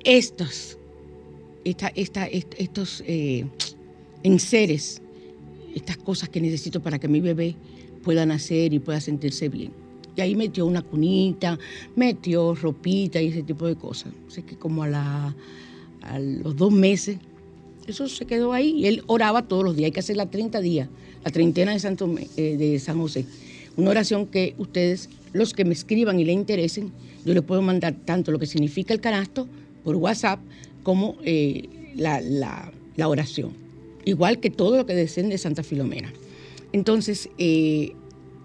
[0.04, 0.78] estos,
[1.64, 1.88] esta,
[2.26, 3.02] estos
[4.22, 5.02] enseres,
[5.74, 7.54] estas cosas que necesito para que mi bebé
[8.02, 9.72] pueda nacer y pueda sentirse bien.
[10.16, 11.58] Y ahí metió una cunita,
[11.94, 14.12] metió ropita y ese tipo de cosas.
[14.26, 15.34] Así que como a
[16.18, 17.18] los dos meses,
[17.86, 18.70] eso se quedó ahí.
[18.70, 19.86] Y él oraba todos los días.
[19.86, 20.88] Hay que hacer la 30 días,
[21.24, 23.26] la treintena de, Santo, eh, de San José.
[23.76, 26.90] Una oración que ustedes, los que me escriban y le interesen,
[27.24, 29.46] yo les puedo mandar tanto lo que significa el canasto
[29.88, 30.38] por WhatsApp
[30.82, 31.66] como eh,
[31.96, 33.52] la, la oración.
[34.04, 36.12] Igual que todo lo que deseen de Santa Filomena.
[36.72, 37.94] Entonces eh,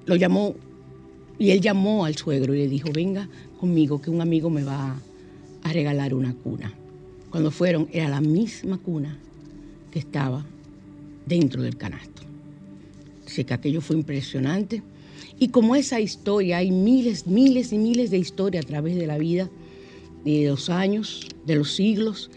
[0.05, 0.55] lo llamó
[1.37, 3.27] y él llamó al suegro y le dijo, venga
[3.59, 4.95] conmigo que un amigo me va
[5.63, 6.73] a regalar una cuna.
[7.29, 9.19] Cuando fueron era la misma cuna
[9.91, 10.45] que estaba
[11.25, 12.21] dentro del canasto.
[13.27, 14.81] Así que aquello fue impresionante.
[15.37, 19.17] Y como esa historia, hay miles, miles y miles de historias a través de la
[19.17, 19.49] vida,
[20.23, 22.29] de los años, de los siglos,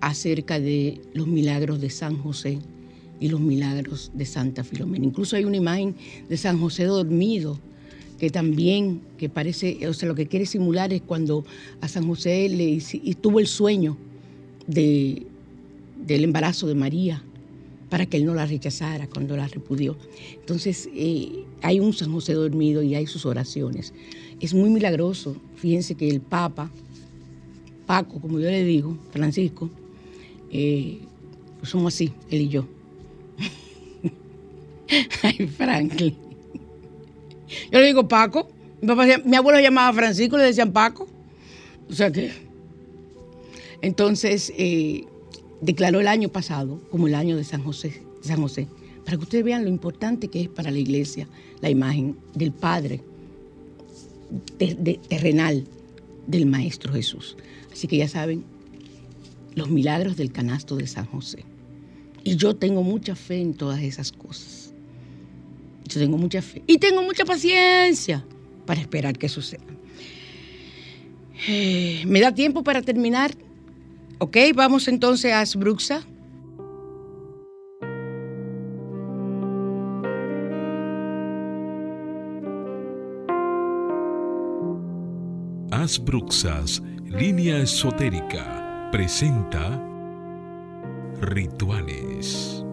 [0.00, 2.58] acerca de los milagros de San José
[3.20, 5.06] y los milagros de Santa Filomena.
[5.06, 5.94] Incluso hay una imagen
[6.28, 7.58] de San José dormido
[8.18, 11.44] que también, que parece, o sea, lo que quiere simular es cuando
[11.80, 13.96] a San José le y tuvo el sueño
[14.66, 15.26] de,
[16.06, 17.22] del embarazo de María
[17.88, 19.96] para que él no la rechazara cuando la repudió.
[20.40, 23.94] Entonces, eh, hay un San José dormido y hay sus oraciones.
[24.40, 25.36] Es muy milagroso.
[25.56, 26.70] Fíjense que el Papa,
[27.86, 29.70] Paco, como yo le digo, Francisco,
[30.50, 31.00] eh,
[31.58, 32.66] pues somos así, él y yo.
[35.22, 36.16] Ay, Franklin.
[37.70, 38.50] Yo le digo Paco.
[39.24, 41.08] Mi, abuelo llamaba Francisco, le decían Paco.
[41.88, 42.32] O sea que.
[43.82, 45.04] Entonces, eh,
[45.60, 48.66] declaró el año pasado como el año de San José, San José,
[49.04, 51.28] para que ustedes vean lo importante que es para la iglesia
[51.60, 53.00] la imagen del Padre
[55.08, 55.64] terrenal
[56.26, 57.36] del Maestro Jesús.
[57.74, 58.44] Así que ya saben,
[59.56, 61.44] los milagros del canasto de San José.
[62.22, 64.72] Y yo tengo mucha fe en todas esas cosas.
[65.88, 66.62] Yo tengo mucha fe.
[66.68, 68.24] Y tengo mucha paciencia
[68.64, 69.64] para esperar que suceda.
[71.48, 73.34] Eh, ¿Me da tiempo para terminar?
[74.18, 76.06] Ok, vamos entonces a Asbruxa.
[85.72, 86.80] Asbruxas,
[87.16, 89.80] línea esotérica, presenta
[91.20, 92.63] Rituales.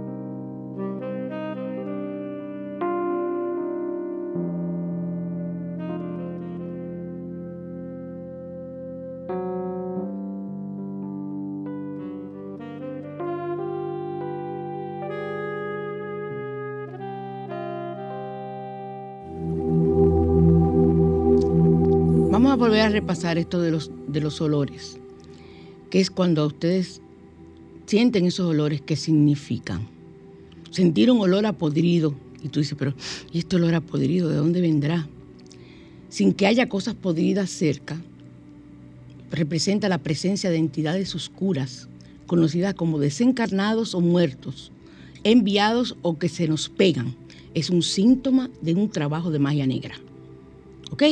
[22.71, 24.97] Volver a repasar esto de los, de los olores,
[25.89, 27.01] que es cuando ustedes
[27.85, 29.89] sienten esos olores, ¿qué significan?
[30.69, 32.15] Sentir un olor a podrido.
[32.41, 32.93] Y tú dices, pero
[33.33, 35.05] ¿y este olor a podrido de dónde vendrá?
[36.07, 38.01] Sin que haya cosas podridas cerca,
[39.31, 41.89] representa la presencia de entidades oscuras,
[42.25, 44.71] conocidas como desencarnados o muertos,
[45.25, 47.17] enviados o que se nos pegan.
[47.53, 49.95] Es un síntoma de un trabajo de magia negra.
[50.89, 51.03] ¿Ok?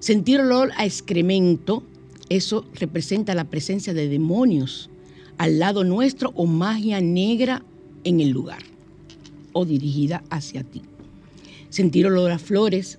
[0.00, 1.82] Sentir olor a excremento,
[2.28, 4.90] eso representa la presencia de demonios
[5.38, 7.64] al lado nuestro o magia negra
[8.04, 8.62] en el lugar
[9.52, 10.82] o dirigida hacia ti.
[11.70, 12.98] Sentir olor a flores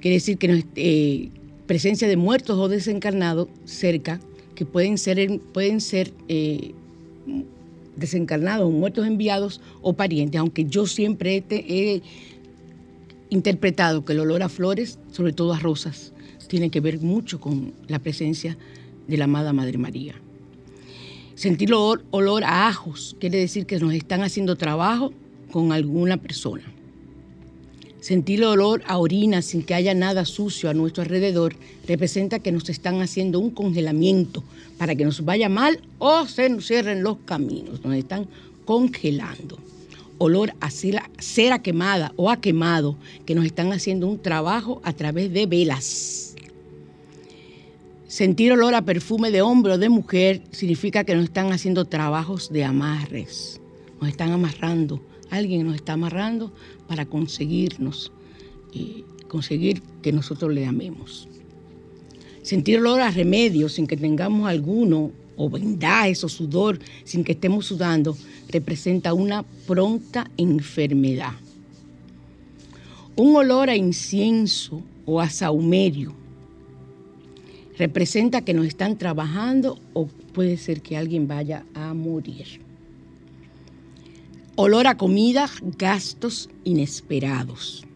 [0.00, 1.30] quiere decir que no, eh,
[1.66, 4.20] presencia de muertos o desencarnados cerca
[4.54, 6.72] que pueden ser, pueden ser eh,
[7.96, 12.02] desencarnados muertos enviados o parientes, aunque yo siempre he
[13.30, 16.12] interpretado que el olor a flores, sobre todo a rosas,
[16.48, 18.58] tiene que ver mucho con la presencia
[19.06, 20.14] de la amada Madre María.
[21.36, 25.12] Sentir olor, olor a ajos quiere decir que nos están haciendo trabajo
[25.50, 26.64] con alguna persona.
[28.00, 31.54] Sentir olor a orina sin que haya nada sucio a nuestro alrededor
[31.86, 34.42] representa que nos están haciendo un congelamiento
[34.78, 37.84] para que nos vaya mal o se nos cierren los caminos.
[37.84, 38.26] Nos están
[38.64, 39.58] congelando.
[40.22, 44.92] Olor a cera, cera quemada o a quemado que nos están haciendo un trabajo a
[44.92, 46.36] través de velas.
[48.06, 52.52] Sentir olor a perfume de hombre o de mujer significa que nos están haciendo trabajos
[52.52, 53.62] de amarres,
[53.98, 55.00] nos están amarrando,
[55.30, 56.52] alguien nos está amarrando
[56.86, 58.12] para conseguirnos
[58.74, 61.28] eh, conseguir que nosotros le amemos.
[62.42, 67.66] Sentir olor a remedio sin que tengamos alguno, o vendajes o sudor sin que estemos
[67.66, 68.16] sudando,
[68.48, 71.34] representa una pronta enfermedad.
[73.16, 76.14] Un olor a incienso o a saumerio
[77.80, 82.60] representa que nos están trabajando o puede ser que alguien vaya a morir.
[84.54, 87.86] Olor a comida, gastos inesperados.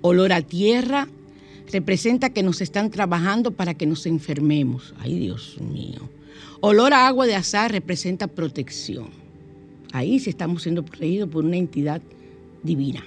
[0.00, 1.08] Olor a tierra
[1.70, 4.94] representa que nos están trabajando para que nos enfermemos.
[4.98, 6.08] Ay, Dios mío.
[6.60, 9.08] Olor a agua de azar representa protección.
[9.92, 12.00] Ahí sí estamos siendo protegidos por una entidad
[12.62, 13.02] divina.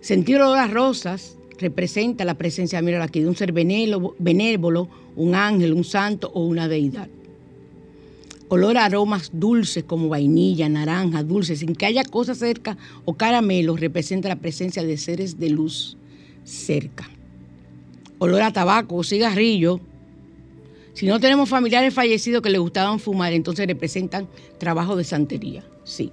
[0.00, 5.72] Sentir olor a rosas representa la presencia, mira aquí, de un ser benévolo, un ángel,
[5.72, 7.08] un santo o una deidad.
[8.48, 13.80] Olor a aromas dulces como vainilla, naranja, dulces, sin que haya cosas cerca o caramelos,
[13.80, 15.96] representa la presencia de seres de luz
[16.44, 17.08] cerca.
[18.18, 19.80] Olor a tabaco o cigarrillo.
[20.94, 24.28] Si no tenemos familiares fallecidos que les gustaban fumar, entonces representan
[24.58, 25.64] trabajo de santería.
[25.84, 26.12] Sí.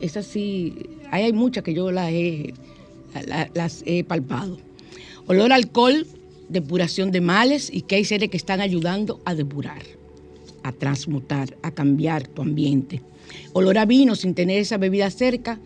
[0.00, 0.74] Eso, sí,
[1.10, 2.54] hay muchas que yo las he
[3.54, 4.58] las he palpado.
[5.26, 6.06] Olor a alcohol,
[6.48, 9.82] depuración de males y que hay seres que están ayudando a depurar,
[10.62, 13.02] a transmutar, a cambiar tu ambiente.
[13.52, 15.58] Olor a vino sin tener esa bebida cerca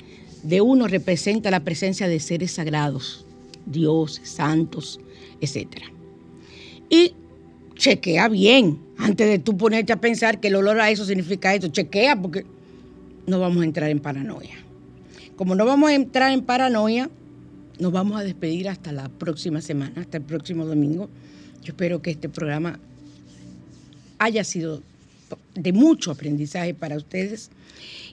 [0.42, 3.24] de uno representa la presencia de seres sagrados,
[3.66, 5.00] dioses, santos,
[5.40, 5.66] etc.
[6.88, 7.12] Y
[7.78, 11.68] chequea bien antes de tú ponerte a pensar que el olor a eso significa esto.
[11.68, 12.44] Chequea porque
[13.26, 14.56] no vamos a entrar en paranoia.
[15.36, 17.08] Como no vamos a entrar en paranoia,
[17.78, 21.08] nos vamos a despedir hasta la próxima semana, hasta el próximo domingo.
[21.62, 22.80] Yo espero que este programa
[24.18, 24.82] haya sido
[25.54, 27.50] de mucho aprendizaje para ustedes.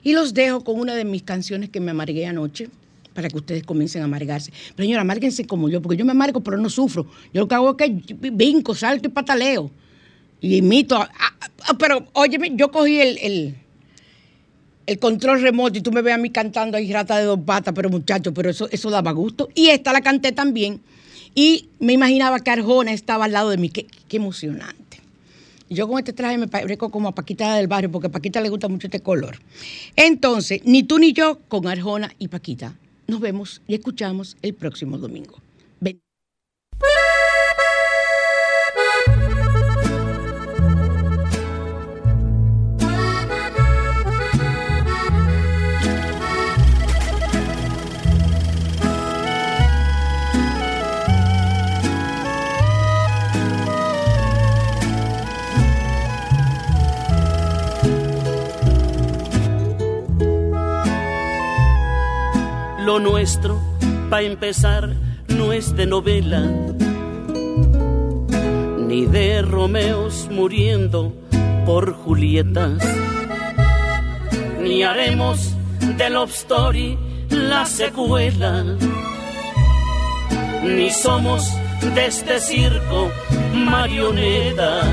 [0.04, 2.68] Y los dejo con una de mis canciones que me amargué anoche
[3.16, 4.52] para que ustedes comiencen a amargarse.
[4.76, 7.06] Pero señora, amárguense como yo, porque yo me amargo, pero no sufro.
[7.34, 9.70] Yo lo que hago es que vinco, salto y pataleo.
[10.40, 11.04] Y imito.
[11.78, 13.56] pero, óyeme, yo cogí el
[14.86, 17.74] el control remoto y tú me ves a mí cantando ahí rata de dos patas,
[17.74, 19.48] pero muchachos, pero eso, eso daba gusto.
[19.54, 20.80] Y esta la canté también.
[21.34, 23.68] Y me imaginaba que Arjona estaba al lado de mí.
[23.68, 25.00] Qué, emocionante.
[25.68, 28.48] Yo con este traje me parezco como a Paquita del barrio, porque a Paquita le
[28.48, 29.38] gusta mucho este color.
[29.96, 32.74] Entonces, ni tú ni yo con Arjona y Paquita.
[33.08, 35.45] Nos vemos y escuchamos el próximo domingo.
[63.00, 63.60] Nuestro,
[64.08, 64.94] para empezar,
[65.28, 66.40] no es de novela,
[68.78, 71.12] ni de Romeos muriendo
[71.66, 72.82] por Julietas,
[74.62, 75.54] ni haremos
[75.98, 78.64] de Love Story la secuela,
[80.64, 81.52] ni somos
[81.94, 83.10] de este circo
[83.52, 84.86] marionetas.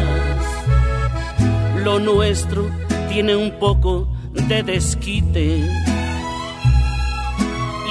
[1.83, 2.69] Lo nuestro
[3.09, 5.92] tiene un poco de desquite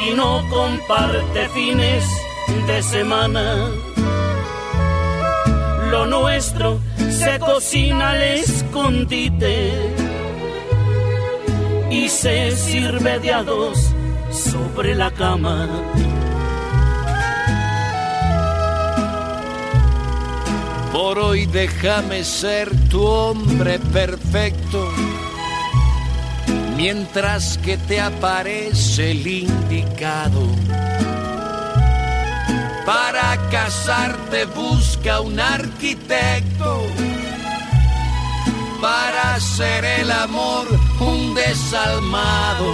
[0.06, 2.04] y no comparte fines
[2.66, 3.70] de semana.
[5.90, 6.80] Lo nuestro
[7.10, 9.72] se cocina al escondite
[11.90, 13.90] y se sirve de a dos
[14.30, 15.68] sobre la cama.
[20.92, 24.88] Por hoy déjame ser tu hombre perfecto
[26.82, 30.42] mientras que te aparece el indicado.
[32.84, 36.82] Para casarte busca un arquitecto,
[38.80, 40.66] para hacer el amor
[40.98, 42.70] un desalmado.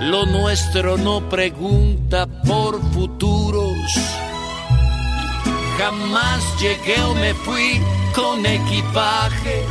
[0.00, 3.90] Lo nuestro no pregunta por futuros.
[5.78, 7.80] Jamás llegué o me fui
[8.14, 9.64] con equipaje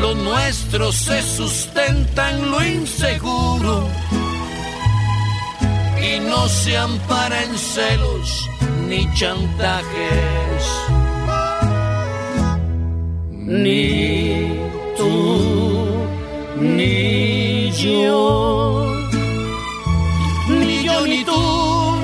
[0.00, 3.88] lo nuestro se sustenta en lo inseguro
[6.00, 8.48] y no se ampara en celos
[8.88, 10.62] ni chantajes.
[13.32, 14.58] Ni
[14.96, 15.86] tú,
[16.60, 18.92] ni yo,
[20.48, 21.96] ni yo ni tú.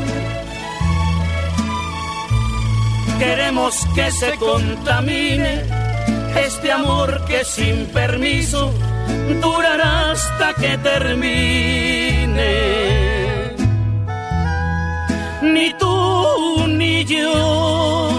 [3.19, 5.72] Queremos que se contamine
[6.37, 8.73] este amor que sin permiso
[9.41, 12.53] durará hasta que termine.
[15.43, 18.11] Ni tú ni yo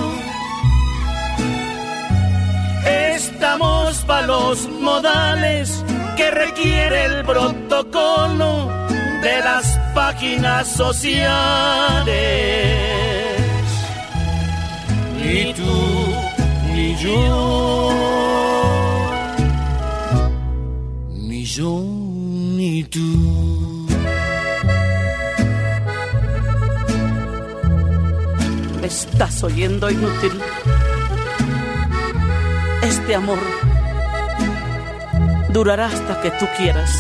[2.86, 5.84] estamos para los modales
[6.18, 8.70] que requiere el protocolo
[9.22, 11.24] de las páginas sociales.
[15.24, 15.93] Y tú
[16.94, 17.90] ni yo,
[21.10, 21.84] ni yo
[22.58, 23.88] ni tú.
[28.82, 30.40] ¿Me estás oyendo inútil?
[32.84, 33.40] Este amor
[35.50, 36.92] durará hasta que tú quieras